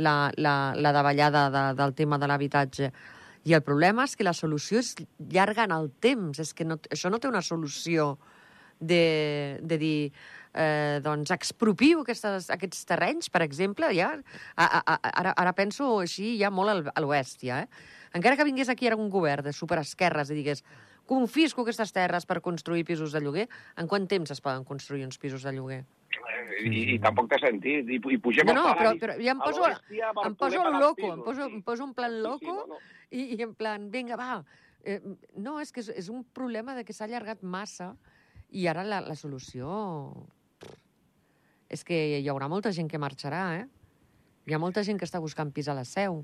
la, 0.00 0.30
la, 0.40 0.72
la 0.72 0.92
davallada 0.96 1.50
de, 1.52 1.64
del 1.76 1.92
tema 1.92 2.16
de 2.16 2.26
l'habitatge. 2.30 2.88
I 3.44 3.52
el 3.52 3.62
problema 3.64 4.06
és 4.08 4.14
que 4.16 4.24
la 4.24 4.32
solució 4.36 4.80
és 4.80 4.94
llarga 5.32 5.66
en 5.68 5.74
el 5.76 5.90
temps, 6.00 6.40
és 6.40 6.54
que 6.56 6.64
no, 6.64 6.78
això 6.92 7.10
no 7.12 7.20
té 7.20 7.28
una 7.28 7.42
solució 7.44 8.14
de, 8.80 9.58
de 9.62 9.78
dir 9.78 9.98
eh, 10.54 11.00
doncs 11.04 11.32
expropio 11.34 12.02
aquestes, 12.02 12.48
aquests 12.52 12.86
terrenys, 12.88 13.28
per 13.32 13.42
exemple, 13.44 13.90
ja, 13.96 14.14
a, 14.56 14.66
a, 14.80 14.96
ara, 15.12 15.34
ara 15.36 15.52
penso 15.56 15.90
així 16.00 16.36
ja 16.40 16.50
molt 16.50 16.88
a 16.88 17.04
l'oest, 17.04 17.44
ja, 17.44 17.64
eh? 17.64 17.92
Encara 18.14 18.38
que 18.38 18.46
vingués 18.46 18.70
aquí 18.70 18.86
ara 18.86 18.96
un 18.96 19.10
govern 19.10 19.42
de 19.42 19.52
superesquerres 19.52 20.30
i 20.30 20.38
digués 20.38 20.62
confisco 21.04 21.64
aquestes 21.64 21.92
terres 21.92 22.24
per 22.24 22.40
construir 22.40 22.86
pisos 22.86 23.12
de 23.12 23.20
lloguer, 23.20 23.48
en 23.76 23.90
quant 23.90 24.06
temps 24.08 24.30
es 24.30 24.40
poden 24.40 24.64
construir 24.64 25.04
uns 25.04 25.18
pisos 25.18 25.42
de 25.44 25.52
lloguer? 25.52 25.82
Eh, 26.30 26.64
I, 26.68 26.82
i 26.94 26.98
tampoc 27.02 27.30
té 27.32 27.38
sentit. 27.42 27.88
I, 27.90 27.98
i 27.98 28.18
pugem 28.22 28.48
No, 28.48 28.56
no, 28.56 28.66
però, 28.78 28.94
però 29.00 29.16
ja 29.20 29.34
em 29.34 29.42
poso, 29.42 29.64
em 29.68 30.36
poso 30.40 30.62
els 30.62 30.78
loco, 30.80 31.12
em 31.12 31.24
poso, 31.26 31.48
sí. 31.48 31.54
em 31.58 31.62
poso 31.66 31.88
en 31.88 31.94
plan 31.96 32.12
Sí, 32.12 32.20
sí, 32.20 32.26
loco 32.28 32.54
no, 32.54 32.66
no. 32.74 32.82
i, 33.10 33.26
i 33.36 33.40
en 33.44 33.54
plan, 33.58 33.88
vinga, 33.90 34.18
va. 34.20 34.42
Eh, 34.84 35.00
no, 35.40 35.58
és 35.62 35.72
que 35.72 35.80
és, 35.84 35.90
és 36.04 36.10
un 36.12 36.24
problema 36.36 36.76
de 36.76 36.84
que 36.84 36.96
s'ha 36.96 37.08
allargat 37.08 37.42
massa 37.42 37.94
i 38.50 38.68
ara 38.70 38.86
la, 38.86 39.02
la 39.04 39.18
solució... 39.18 39.68
És 41.74 41.80
que 41.82 41.96
hi 42.20 42.28
haurà 42.30 42.46
molta 42.46 42.70
gent 42.76 42.86
que 42.86 43.00
marxarà, 43.02 43.44
eh? 43.56 43.64
Hi 44.46 44.54
ha 44.54 44.60
molta 44.62 44.84
gent 44.86 45.00
que 45.00 45.06
està 45.08 45.18
buscant 45.18 45.48
pis 45.50 45.66
a 45.72 45.74
la 45.74 45.82
seu, 45.88 46.20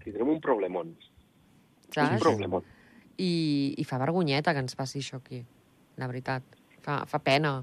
Tindrem 0.00 0.28
un 0.32 0.40
problemon. 0.40 0.94
Un 0.96 1.92
saps? 1.92 2.20
problemon. 2.22 2.64
I, 3.20 3.74
I 3.76 3.84
fa 3.84 3.98
vergonyeta 4.00 4.54
que 4.56 4.62
ens 4.64 4.76
passi 4.78 5.02
això 5.02 5.20
aquí, 5.20 5.42
la 6.00 6.08
veritat. 6.08 6.56
Fa, 6.80 7.02
fa 7.08 7.20
pena. 7.20 7.58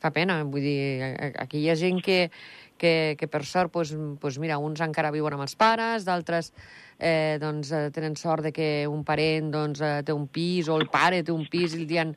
Fa 0.00 0.10
pena, 0.16 0.40
vull 0.48 0.64
dir, 0.64 1.14
aquí 1.42 1.60
hi 1.60 1.70
ha 1.70 1.76
gent 1.76 2.00
que, 2.04 2.30
que, 2.80 2.92
que 3.20 3.28
per 3.28 3.42
sort, 3.44 3.72
doncs, 3.74 3.92
doncs 4.22 4.38
mira, 4.40 4.58
uns 4.58 4.80
encara 4.84 5.12
viuen 5.12 5.36
amb 5.36 5.44
els 5.44 5.56
pares, 5.60 6.06
d'altres 6.08 6.52
eh, 6.98 7.36
doncs, 7.42 7.72
eh, 7.72 7.88
tenen 7.94 8.16
sort 8.16 8.48
de 8.48 8.54
que 8.56 8.70
un 8.88 9.04
parent 9.04 9.50
doncs, 9.52 9.82
eh, 9.84 10.00
té 10.06 10.16
un 10.16 10.26
pis 10.32 10.70
o 10.72 10.78
el 10.80 10.88
pare 10.92 11.22
té 11.22 11.34
un 11.36 11.44
pis 11.50 11.76
i 11.76 11.84
el 11.84 11.90
dien... 11.90 12.16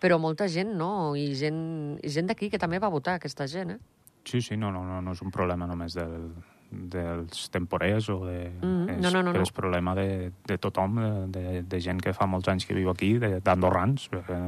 Però 0.00 0.16
molta 0.16 0.46
gent 0.48 0.70
no, 0.80 1.12
i 1.12 1.34
gent, 1.36 1.98
gent 2.08 2.30
d'aquí 2.30 2.46
que 2.48 2.56
també 2.56 2.78
va 2.80 2.88
votar, 2.88 3.18
aquesta 3.18 3.44
gent, 3.44 3.74
eh? 3.74 4.14
Sí, 4.24 4.40
sí, 4.40 4.56
no, 4.56 4.70
no, 4.72 4.80
no, 4.88 5.02
no 5.04 5.12
és 5.12 5.20
un 5.20 5.28
problema 5.28 5.66
només 5.68 5.92
del, 5.92 6.30
dels 6.70 7.48
temporers 7.50 8.08
o 8.14 8.20
de... 8.26 8.50
Mhm, 8.62 8.88
és, 8.88 9.00
no, 9.02 9.10
no, 9.10 9.22
no, 9.22 9.32
no. 9.34 9.42
és 9.42 9.50
problema 9.52 9.94
de, 9.98 10.30
de 10.46 10.56
tothom, 10.58 10.94
de, 11.00 11.40
de, 11.40 11.62
de 11.66 11.80
gent 11.82 11.98
que 12.00 12.12
fa 12.14 12.26
molts 12.30 12.46
anys 12.48 12.66
que 12.66 12.74
viu 12.74 12.90
aquí, 12.92 13.18
de- 13.18 13.40
d'andorrans, 13.42 14.08
perquè 14.12 14.38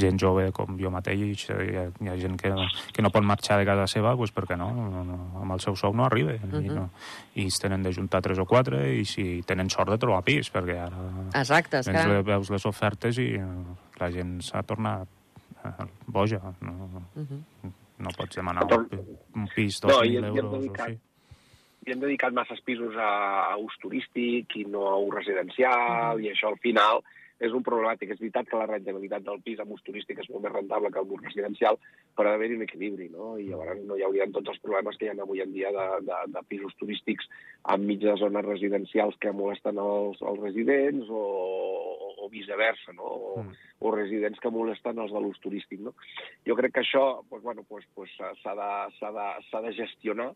gent 0.00 0.18
jove 0.20 0.46
com 0.56 0.78
jo 0.80 0.90
mateix, 0.90 1.44
hi 1.50 1.76
ha, 1.76 1.84
hi 2.00 2.08
ha 2.08 2.16
gent 2.16 2.38
que, 2.40 2.52
que 2.92 3.02
no 3.04 3.10
pot 3.12 3.22
marxar 3.22 3.58
de 3.60 3.66
casa 3.68 3.86
seva 3.86 4.16
pues 4.16 4.32
perquè 4.32 4.56
no, 4.56 4.70
no, 4.72 5.04
no 5.04 5.18
amb 5.42 5.52
el 5.52 5.60
seu 5.60 5.76
sou 5.76 5.92
no 5.94 6.04
arriba, 6.06 6.32
i, 6.34 6.40
Mhm. 6.48 6.74
no, 6.74 6.88
i 7.36 7.46
es 7.46 7.58
tenen 7.60 7.82
de 7.82 7.92
juntar 7.92 8.22
tres 8.22 8.38
o 8.38 8.46
quatre, 8.46 8.80
i 8.96 9.04
si 9.04 9.42
tenen 9.46 9.68
sort 9.70 9.90
de 9.90 9.98
trobar 9.98 10.22
pis, 10.24 10.50
perquè 10.52 10.78
ara 10.86 10.96
Exacte, 11.40 11.78
és 11.84 11.86
que... 11.88 12.22
veus 12.22 12.50
les 12.50 12.64
ofertes 12.66 13.18
i 13.18 13.34
eh, 13.36 13.46
la 14.00 14.10
gent 14.10 14.40
s'ha 14.42 14.62
tornat 14.62 15.06
eh, 15.64 15.86
boja, 16.06 16.40
no, 16.62 17.04
Mhm. 17.14 17.44
no 17.98 18.10
pots 18.16 18.36
demanar 18.36 18.62
un, 18.64 18.88
un 19.34 19.48
pis 19.54 19.80
No, 19.82 19.90
i 20.04 20.14
2.000 20.14 20.16
hem- 20.18 20.24
i 20.24 20.38
hem 20.38 20.44
euros 20.46 20.68
o 20.68 20.72
així. 20.84 20.98
I 21.88 21.94
hem 21.94 22.02
dedicat 22.02 22.34
masses 22.36 22.60
pisos 22.66 22.96
a, 23.00 23.12
a 23.48 23.54
ús 23.56 23.76
turístic 23.80 24.58
i 24.60 24.66
no 24.68 24.90
a 24.90 24.98
ús 25.00 25.14
residencial, 25.14 26.20
i 26.20 26.28
això 26.28 26.50
al 26.52 26.58
final 26.60 27.00
és 27.40 27.54
un 27.54 27.62
problemàtic. 27.64 28.10
És 28.12 28.20
veritat 28.20 28.48
que 28.50 28.58
la 28.58 28.66
rentabilitat 28.68 29.24
del 29.24 29.40
pis 29.46 29.60
amb 29.62 29.72
ús 29.76 29.84
turístic 29.86 30.18
és 30.20 30.28
molt 30.28 30.44
més 30.44 30.52
rentable 30.52 30.90
que 30.92 31.00
el 31.00 31.12
ús 31.14 31.22
residencial, 31.24 31.78
però 32.18 32.28
ha 32.28 32.34
d'haver-hi 32.34 32.58
un 32.58 32.64
equilibri, 32.66 33.06
no? 33.14 33.36
I 33.38 33.46
llavors 33.48 33.84
no 33.86 33.96
hi 33.96 34.04
haurien 34.04 34.34
tots 34.34 34.52
els 34.52 34.60
problemes 34.64 34.98
que 34.98 35.06
hi 35.06 35.12
ha 35.12 35.16
avui 35.22 35.40
en 35.44 35.54
dia 35.54 35.70
de, 35.74 35.86
de, 36.08 36.18
de 36.34 36.42
pisos 36.50 36.74
turístics 36.82 37.30
enmig 37.74 38.02
de 38.02 38.16
zones 38.20 38.44
residencials 38.44 39.16
que 39.22 39.32
molesten 39.32 39.78
els, 39.80 40.20
els 40.32 40.42
residents 40.42 41.08
o, 41.08 41.22
o, 42.18 42.28
viceversa, 42.28 42.92
no? 42.98 43.14
O, 43.30 43.38
Mm. 43.38 43.54
o 43.86 43.90
residents 43.94 44.40
que 44.42 44.50
molesten 44.50 44.98
els 44.98 45.12
de 45.14 45.20
l'ús 45.22 45.38
turístic, 45.38 45.78
no? 45.80 45.92
Jo 46.44 46.56
crec 46.58 46.72
que 46.74 46.82
això, 46.82 47.22
doncs, 47.30 47.44
bueno, 47.44 47.62
doncs, 47.70 47.86
doncs, 47.94 48.16
s'ha 48.42 48.54
de, 48.58 48.70
de, 48.98 49.60
de 49.68 49.72
gestionar 49.78 50.32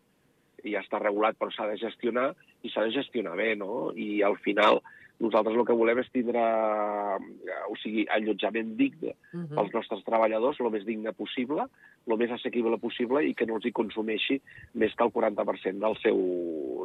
ja 0.63 0.81
està 0.81 0.99
regulat, 0.99 1.37
però 1.37 1.51
s'ha 1.51 1.67
de 1.67 1.77
gestionar 1.77 2.33
i 2.63 2.69
s'ha 2.69 2.83
de 2.87 2.91
gestionar 2.95 3.35
bé, 3.35 3.55
no? 3.55 3.91
I 3.95 4.21
al 4.23 4.37
final 4.37 4.81
nosaltres 5.23 5.55
el 5.55 5.65
que 5.65 5.75
volem 5.77 5.99
és 6.01 6.09
tindre, 6.11 6.41
eh, 6.41 7.59
o 7.69 7.75
sigui, 7.79 8.05
allotjament 8.09 8.75
digne 8.75 9.13
Mhm. 9.31 9.57
als 9.57 9.73
nostres 9.73 10.03
treballadors, 10.03 10.59
el 10.59 10.71
més 10.71 10.85
digne 10.85 11.13
possible, 11.13 11.65
el 12.07 12.17
més 12.17 12.31
assequible 12.31 12.77
possible 12.77 13.23
i 13.23 13.33
que 13.33 13.45
no 13.45 13.55
els 13.55 13.65
hi 13.65 13.71
consumeixi 13.71 14.41
més 14.73 14.93
que 14.95 15.03
el 15.03 15.11
40% 15.11 15.79
del 15.79 15.95
seu, 16.01 16.17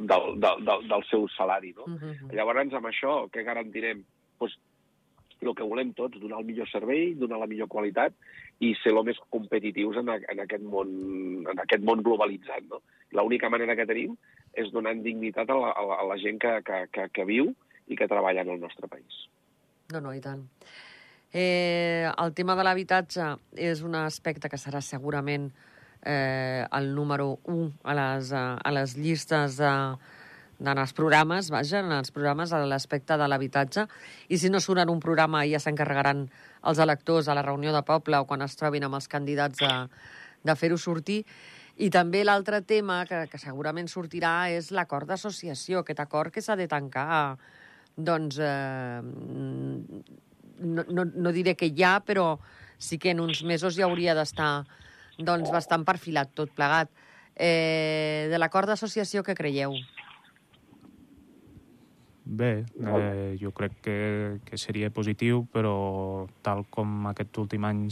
del, 0.03 0.41
del, 0.41 0.65
del, 0.65 0.89
del 0.89 1.05
seu 1.11 1.29
salari, 1.29 1.75
no? 1.77 1.87
Mhm. 1.87 2.31
Llavors, 2.33 2.73
amb 2.75 2.87
això, 2.87 3.29
què 3.31 3.43
garantirem? 3.45 4.05
Pues, 4.39 4.57
i 5.41 5.47
el 5.47 5.55
que 5.55 5.67
volem 5.67 5.93
tots, 5.97 6.19
donar 6.21 6.41
el 6.41 6.49
millor 6.49 6.69
servei, 6.71 7.13
donar 7.19 7.39
la 7.43 7.49
millor 7.51 7.69
qualitat 7.71 8.15
i 8.65 8.73
ser 8.81 8.93
el 8.95 9.05
més 9.07 9.21
competitius 9.31 10.01
en, 10.01 10.11
en, 10.17 10.43
aquest, 10.45 10.65
món, 10.67 10.91
en 11.47 11.63
aquest 11.63 11.85
món 11.87 12.03
globalitzat. 12.07 12.67
No? 12.71 12.83
L'única 13.15 13.51
manera 13.53 13.77
que 13.79 13.87
tenim 13.89 14.17
és 14.59 14.73
donant 14.75 15.03
dignitat 15.05 15.51
a 15.51 15.59
la, 15.59 15.73
a 15.73 15.87
la, 15.87 16.03
a 16.03 16.09
la 16.11 16.19
gent 16.19 16.41
que, 16.43 16.59
que, 16.67 16.83
que, 16.95 17.09
que 17.15 17.27
viu 17.29 17.53
i 17.89 17.97
que 17.97 18.11
treballa 18.11 18.43
en 18.45 18.55
el 18.57 18.61
nostre 18.61 18.91
país. 18.91 19.25
No, 19.95 20.03
no, 20.05 20.13
i 20.13 20.21
tant. 20.21 20.43
Eh, 21.33 22.09
el 22.09 22.35
tema 22.35 22.57
de 22.57 22.65
l'habitatge 22.65 23.35
és 23.57 23.83
un 23.85 23.95
aspecte 24.01 24.49
que 24.49 24.61
serà 24.61 24.81
segurament 24.85 25.51
eh, 26.03 26.65
el 26.65 26.95
número 26.97 27.39
1 27.45 27.73
a 27.85 27.95
les, 27.97 28.33
a 28.33 28.73
les 28.73 28.97
llistes 28.97 29.59
de, 29.61 29.73
en 30.59 30.79
els 30.79 30.93
programes, 30.93 31.51
vaja, 31.55 31.81
en 31.85 31.93
els 31.95 32.11
programes 32.15 32.53
a 32.53 32.61
l'aspecte 32.67 33.17
de 33.19 33.29
l'habitatge, 33.31 33.87
i 34.29 34.39
si 34.39 34.51
no 34.51 34.61
surt 34.61 34.83
en 34.83 34.91
un 34.91 35.01
programa 35.01 35.45
ja 35.47 35.61
s'encarregaran 35.63 36.27
els 36.67 36.81
electors 36.83 37.29
a 37.29 37.37
la 37.39 37.45
reunió 37.47 37.73
de 37.75 37.85
poble 37.87 38.19
o 38.19 38.27
quan 38.27 38.43
es 38.43 38.57
trobin 38.59 38.85
amb 38.89 38.99
els 38.99 39.09
candidats 39.09 39.63
de, 39.63 39.73
de 40.43 40.57
fer-ho 40.59 40.79
sortir. 40.79 41.23
I 41.79 41.91
també 41.95 42.25
l'altre 42.25 42.61
tema 42.67 43.05
que, 43.07 43.27
que 43.31 43.39
segurament 43.39 43.87
sortirà 43.87 44.51
és 44.51 44.73
l'acord 44.75 45.07
d'associació, 45.07 45.85
aquest 45.85 46.01
acord 46.03 46.35
que 46.35 46.43
s'ha 46.43 46.59
de 46.59 46.67
tancar, 46.67 47.39
doncs, 47.95 48.39
eh, 48.43 49.01
no, 50.59 50.85
no, 50.91 51.05
no 51.07 51.35
diré 51.35 51.55
que 51.55 51.71
ja, 51.71 52.01
però 52.03 52.39
sí 52.79 52.99
que 52.99 53.15
en 53.15 53.21
uns 53.23 53.45
mesos 53.47 53.79
ja 53.79 53.87
hauria 53.87 54.15
d'estar 54.19 54.67
doncs, 55.19 55.51
bastant 55.55 55.87
perfilat 55.87 56.35
tot 56.35 56.51
plegat. 56.55 56.91
Eh, 57.39 58.27
de 58.31 58.39
l'acord 58.39 58.67
d'associació, 58.67 59.23
què 59.23 59.39
creieu? 59.39 59.75
Bé, 62.29 62.67
eh, 62.85 63.39
jo 63.41 63.55
crec 63.57 63.79
que, 63.81 63.97
que 64.45 64.59
seria 64.61 64.91
positiu, 64.93 65.47
però 65.49 66.27
tal 66.45 66.67
com 66.69 67.07
aquest 67.09 67.39
últim 67.41 67.65
any 67.65 67.87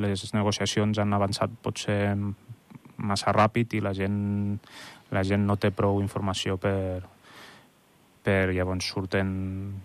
les 0.00 0.32
negociacions 0.32 0.98
han 0.98 1.12
avançat 1.12 1.52
potser 1.60 2.16
massa 2.96 3.34
ràpid 3.36 3.76
i 3.76 3.82
la 3.84 3.92
gent, 3.92 4.56
la 5.12 5.22
gent 5.22 5.44
no 5.44 5.58
té 5.60 5.68
prou 5.68 6.00
informació 6.00 6.56
per, 6.56 7.04
per 8.24 8.54
llavors 8.56 8.88
surten 8.88 9.28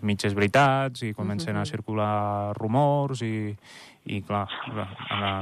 mitges 0.00 0.32
veritats 0.32 1.04
i 1.04 1.12
comencen 1.12 1.54
uh 1.54 1.60
-huh. 1.60 1.68
a 1.68 1.70
circular 1.72 2.56
rumors 2.56 3.20
i, 3.20 3.54
i 4.08 4.22
clar, 4.24 4.46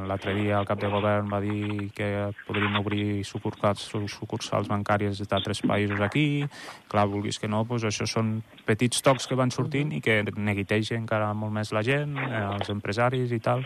l'altre 0.09 0.33
dia 0.35 0.59
el 0.59 0.67
cap 0.67 0.81
de 0.83 0.89
govern 0.91 1.29
va 1.31 1.39
dir 1.41 1.89
que 1.95 2.09
podrien 2.47 2.75
obrir 2.81 3.23
sucursals, 3.25 3.85
sucursals 4.11 4.67
bancàries 4.69 5.23
d'altres 5.31 5.63
països 5.63 6.03
aquí, 6.03 6.43
clar, 6.91 7.07
vulguis 7.07 7.39
que 7.39 7.49
no, 7.49 7.63
doncs 7.69 7.87
això 7.87 8.09
són 8.11 8.41
petits 8.67 9.05
tocs 9.07 9.31
que 9.31 9.39
van 9.39 9.55
sortint 9.55 9.95
i 9.95 10.03
que 10.03 10.21
neguiteja 10.35 10.99
encara 10.99 11.31
molt 11.39 11.55
més 11.55 11.71
la 11.73 11.85
gent, 11.87 12.19
eh, 12.19 12.43
els 12.59 12.75
empresaris 12.75 13.33
i 13.33 13.39
tal. 13.39 13.63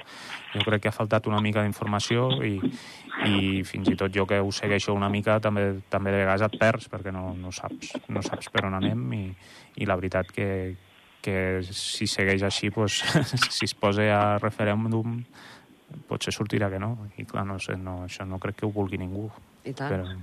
Jo 0.53 0.67
crec 0.69 0.85
que 0.85 0.93
ha 0.93 0.95
faltat 0.95 1.27
una 1.27 1.41
mica 1.41 1.65
d'informació 1.65 2.29
i, 2.45 2.55
i 3.33 3.65
fins 3.65 3.89
i 3.89 3.97
tot 3.97 4.13
jo 4.13 4.29
que 4.29 4.43
ho 4.45 4.53
segueixo 4.53 4.93
una 4.93 5.09
mica 5.09 5.41
també, 5.41 5.81
també 5.89 6.13
de 6.13 6.21
vegades 6.21 6.47
et 6.51 6.61
perds 6.61 6.93
perquè 6.93 7.17
no, 7.17 7.31
no, 7.39 7.51
saps, 7.51 7.97
no 8.13 8.23
saps 8.23 8.53
per 8.53 8.67
on 8.69 8.77
anem 8.77 9.07
i, 9.17 9.27
i 9.81 9.89
la 9.89 9.97
veritat 9.97 10.29
que, 10.37 10.49
que 11.23 11.63
si 11.71 12.09
segueix 12.11 12.43
així, 12.47 12.71
pues, 12.75 13.01
si 13.57 13.67
es 13.69 13.75
posa 13.79 14.09
a 14.17 14.23
referèndum, 14.43 15.23
potser 16.09 16.35
sortirà 16.35 16.71
que 16.73 16.81
no. 16.83 16.95
I 17.21 17.27
clar, 17.29 17.47
no 17.49 17.59
sé, 17.63 17.77
no, 17.79 18.03
això 18.09 18.27
no 18.29 18.41
crec 18.43 18.61
que 18.61 18.69
ho 18.69 18.73
vulgui 18.75 19.01
ningú. 19.01 19.29
I 19.63 19.75
tant. 19.79 19.93
Però... 19.93 20.17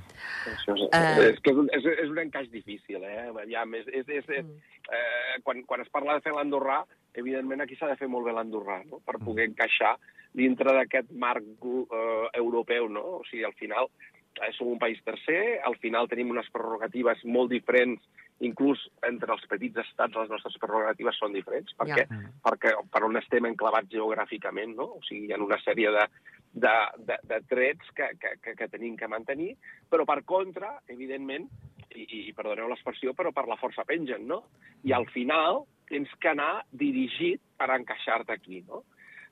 Això 0.51 0.75
és, 0.75 0.85
uh... 0.89 1.25
és, 1.29 1.41
que 1.43 1.53
és, 1.53 1.59
un, 1.61 1.69
és, 1.75 1.89
és 2.03 2.11
un 2.11 2.21
encaix 2.25 2.49
difícil, 2.51 3.03
eh? 3.07 3.29
Aviam, 3.31 3.75
és, 3.79 3.87
és, 3.87 4.07
és, 4.19 4.31
és, 4.41 4.45
mm. 4.45 4.79
eh, 4.91 5.35
quan, 5.45 5.63
quan 5.69 5.83
es 5.85 5.91
parla 5.93 6.17
de 6.17 6.25
fer 6.25 6.35
l'andorrà, 6.35 6.81
evidentment 7.19 7.63
aquí 7.63 7.77
s'ha 7.79 7.91
de 7.91 7.99
fer 7.99 8.09
molt 8.11 8.27
bé 8.27 8.35
l'andorrà, 8.35 8.81
no? 8.89 8.99
per 9.05 9.17
mm. 9.17 9.25
poder 9.25 9.47
encaixar 9.49 9.95
dintre 10.37 10.75
d'aquest 10.75 11.09
marc 11.17 11.65
uh, 11.65 12.27
europeu, 12.37 12.89
no? 12.91 13.05
O 13.19 13.23
sigui, 13.29 13.45
al 13.47 13.55
final 13.57 13.87
eh, 13.89 14.18
som 14.55 14.71
un 14.71 14.79
país 14.79 14.99
tercer, 15.03 15.59
al 15.65 15.75
final 15.83 16.07
tenim 16.07 16.31
unes 16.31 16.47
prerrogatives 16.53 17.23
molt 17.25 17.51
diferents 17.51 18.03
inclús 18.39 18.79
entre 19.03 19.33
els 19.35 19.43
petits 19.51 19.81
estats 19.83 20.15
les 20.15 20.29
nostres 20.31 20.55
prerrogatives 20.61 21.17
són 21.19 21.33
diferents, 21.35 21.73
perquè, 21.79 22.05
ja. 22.07 22.19
perquè 22.45 22.71
per 22.91 23.01
on 23.07 23.19
estem 23.19 23.49
enclavats 23.49 23.91
geogràficament, 23.91 24.75
no? 24.77 24.93
O 24.99 25.01
sigui, 25.07 25.27
hi 25.27 25.35
ha 25.35 25.41
una 25.43 25.59
sèrie 25.59 25.91
de, 25.95 26.05
de, 26.53 26.75
de, 27.09 27.17
de 27.31 27.39
trets 27.51 27.91
que, 27.97 28.07
que, 28.21 28.37
que, 28.43 28.55
que 28.61 28.69
tenim 28.71 28.95
que 28.99 29.11
mantenir, 29.11 29.51
però 29.91 30.07
per 30.07 30.21
contra, 30.29 30.77
evidentment, 30.87 31.49
i, 31.91 32.05
i 32.29 32.33
perdoneu 32.37 32.69
l'expressió, 32.71 33.13
però 33.17 33.33
per 33.35 33.47
la 33.49 33.59
força 33.59 33.83
pengen, 33.87 34.27
no? 34.29 34.43
I 34.87 34.95
al 34.95 35.09
final 35.11 35.65
tens 35.89 36.11
que 36.21 36.31
anar 36.31 36.63
dirigit 36.71 37.41
per 37.59 37.71
encaixar-te 37.75 38.37
aquí, 38.37 38.63
no? 38.67 38.85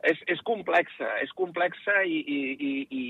És, 0.06 0.20
és 0.30 0.42
complexa, 0.46 1.08
és 1.24 1.32
complexa 1.34 2.04
i, 2.06 2.20
i, 2.22 2.40
i, 2.54 2.74
i, 2.90 3.04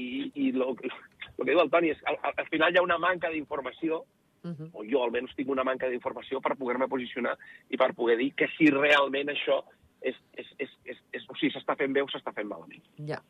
i 0.48 0.52
lo, 0.56 0.70
el 0.72 0.78
que 0.80 1.50
diu 1.50 1.60
el 1.60 1.72
Toni 1.74 1.92
és 1.92 2.00
al, 2.08 2.16
al 2.32 2.48
final 2.48 2.72
hi 2.72 2.80
ha 2.80 2.86
una 2.86 3.02
manca 3.02 3.32
d'informació 3.34 4.06
Uh 4.48 4.54
-huh. 4.54 4.70
o 4.72 4.84
jo 4.86 5.02
almenys 5.04 5.34
tinc 5.36 5.50
una 5.50 5.64
manca 5.64 5.90
d'informació 5.90 6.40
per 6.40 6.56
poder-me 6.56 6.88
posicionar 6.88 7.36
i 7.70 7.76
per 7.76 7.94
poder 7.94 8.16
dir 8.18 8.34
que 8.34 8.48
si 8.56 8.70
realment 8.70 9.28
això 9.28 9.64
és, 10.02 10.16
és, 10.38 10.48
és, 10.58 10.70
és, 10.86 10.98
és, 11.12 11.24
o 11.28 11.36
sigui, 11.36 11.52
s'està 11.54 11.76
fent 11.76 11.94
bé 11.94 12.02
o 12.02 12.08
s'està 12.08 12.34
fent 12.36 12.48
malament. 12.48 12.84
Ja. 13.10 13.22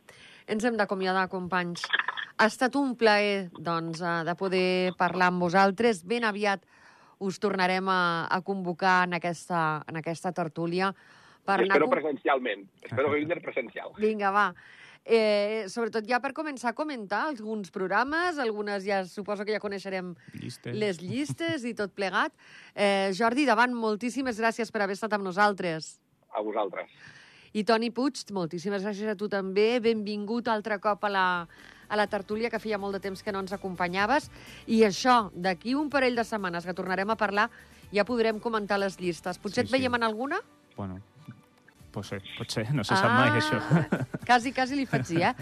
Ens 0.47 0.63
hem 0.63 0.77
d'acomiadar, 0.77 1.27
companys. 1.31 1.83
Ha 2.37 2.45
estat 2.45 2.75
un 2.75 2.95
plaer, 2.99 3.49
doncs, 3.59 4.01
eh, 4.01 4.23
de 4.27 4.35
poder 4.35 4.93
parlar 4.97 5.31
amb 5.31 5.41
vosaltres. 5.41 6.03
Ben 6.05 6.23
aviat 6.27 6.65
us 7.19 7.39
tornarem 7.39 7.87
a, 7.89 8.27
a 8.29 8.41
convocar 8.45 9.07
en 9.07 9.17
aquesta, 9.17 9.83
en 9.87 9.97
aquesta 9.97 10.31
tertúlia. 10.31 10.93
Per 11.47 11.61
espero 11.63 11.87
anar... 11.87 11.95
presencialment. 11.95 12.67
Espero 12.83 13.13
vindre 13.13 13.39
presencial. 13.43 13.93
Vinga, 14.01 14.33
va. 14.35 14.49
Eh, 15.07 15.63
sobretot 15.71 16.03
ja 16.03 16.17
per 16.19 16.33
començar 16.35 16.73
a 16.73 16.75
comentar 16.75 17.29
alguns 17.29 17.71
programes, 17.71 18.35
algunes 18.43 18.83
ja 18.83 19.05
suposo 19.07 19.45
que 19.47 19.55
ja 19.55 19.61
coneixerem 19.63 20.09
llistes. 20.35 20.75
les 20.75 20.99
llistes 20.99 21.63
i 21.63 21.71
tot 21.77 21.93
plegat. 21.95 22.35
Eh, 22.75 23.13
Jordi, 23.15 23.45
davant, 23.47 23.71
moltíssimes 23.71 24.41
gràcies 24.43 24.73
per 24.73 24.83
haver 24.83 24.99
estat 24.99 25.15
amb 25.15 25.23
nosaltres. 25.23 25.95
A 26.35 26.43
vosaltres. 26.43 26.91
I 27.55 27.63
Toni 27.63 27.93
Puig, 27.95 28.19
moltíssimes 28.35 28.83
gràcies 28.83 29.07
a 29.07 29.15
tu 29.15 29.31
també. 29.31 29.79
Benvingut 29.79 30.51
altre 30.51 30.81
cop 30.83 31.07
a 31.07 31.09
la, 31.09 31.25
a 31.87 31.95
la 31.95 32.09
tertúlia, 32.11 32.51
que 32.51 32.59
feia 32.59 32.77
molt 32.77 32.99
de 32.99 33.05
temps 33.07 33.23
que 33.23 33.31
no 33.31 33.39
ens 33.39 33.55
acompanyaves. 33.55 34.27
I 34.67 34.83
això, 34.91 35.29
d'aquí 35.31 35.73
un 35.79 35.87
parell 35.89 36.19
de 36.19 36.27
setmanes 36.27 36.67
que 36.67 36.75
tornarem 36.75 37.15
a 37.15 37.15
parlar, 37.15 37.47
ja 37.95 38.03
podrem 38.03 38.43
comentar 38.43 38.83
les 38.83 38.99
llistes. 38.99 39.39
Potser 39.39 39.63
sí, 39.63 39.69
et 39.69 39.77
veiem 39.79 39.95
sí. 39.95 40.01
en 40.01 40.03
alguna? 40.03 40.43
Bueno, 40.75 40.99
potser, 41.97 42.21
potser, 42.37 42.67
no 42.73 42.85
se 42.85 42.95
sap 42.95 43.09
ah, 43.09 43.17
mai 43.17 43.41
això. 43.41 43.59
Quasi, 44.27 44.53
quasi 44.55 44.77
li 44.77 44.85
faig 44.89 45.05
dir, 45.09 45.23
eh? 45.31 45.33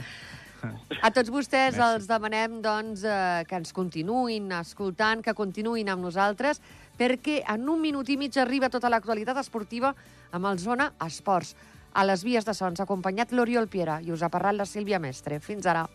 A 1.05 1.11
tots 1.13 1.29
vostès 1.29 1.75
Merci. 1.75 1.83
els 1.83 2.07
demanem 2.09 2.59
doncs, 2.63 3.03
eh, 3.05 3.43
que 3.49 3.59
ens 3.59 3.73
continuïn 3.75 4.49
escoltant, 4.57 5.21
que 5.21 5.35
continuïn 5.37 5.91
amb 5.93 6.05
nosaltres, 6.07 6.61
perquè 6.97 7.41
en 7.53 7.67
un 7.69 7.81
minut 7.83 8.09
i 8.09 8.17
mig 8.17 8.37
arriba 8.41 8.71
tota 8.73 8.89
l'actualitat 8.89 9.37
esportiva 9.41 9.93
amb 10.31 10.49
el 10.49 10.61
Zona 10.63 10.93
Esports. 11.05 11.55
A 11.93 12.03
les 12.03 12.25
vies 12.27 12.45
de 12.45 12.53
sons, 12.53 12.81
acompanyat 12.81 13.31
l'Oriol 13.31 13.69
Piera, 13.71 14.01
i 14.01 14.11
us 14.11 14.25
ha 14.25 14.31
parlat 14.33 14.57
la 14.57 14.65
Sílvia 14.67 14.99
Mestre. 14.99 15.39
Fins 15.39 15.69
ara. 15.69 15.85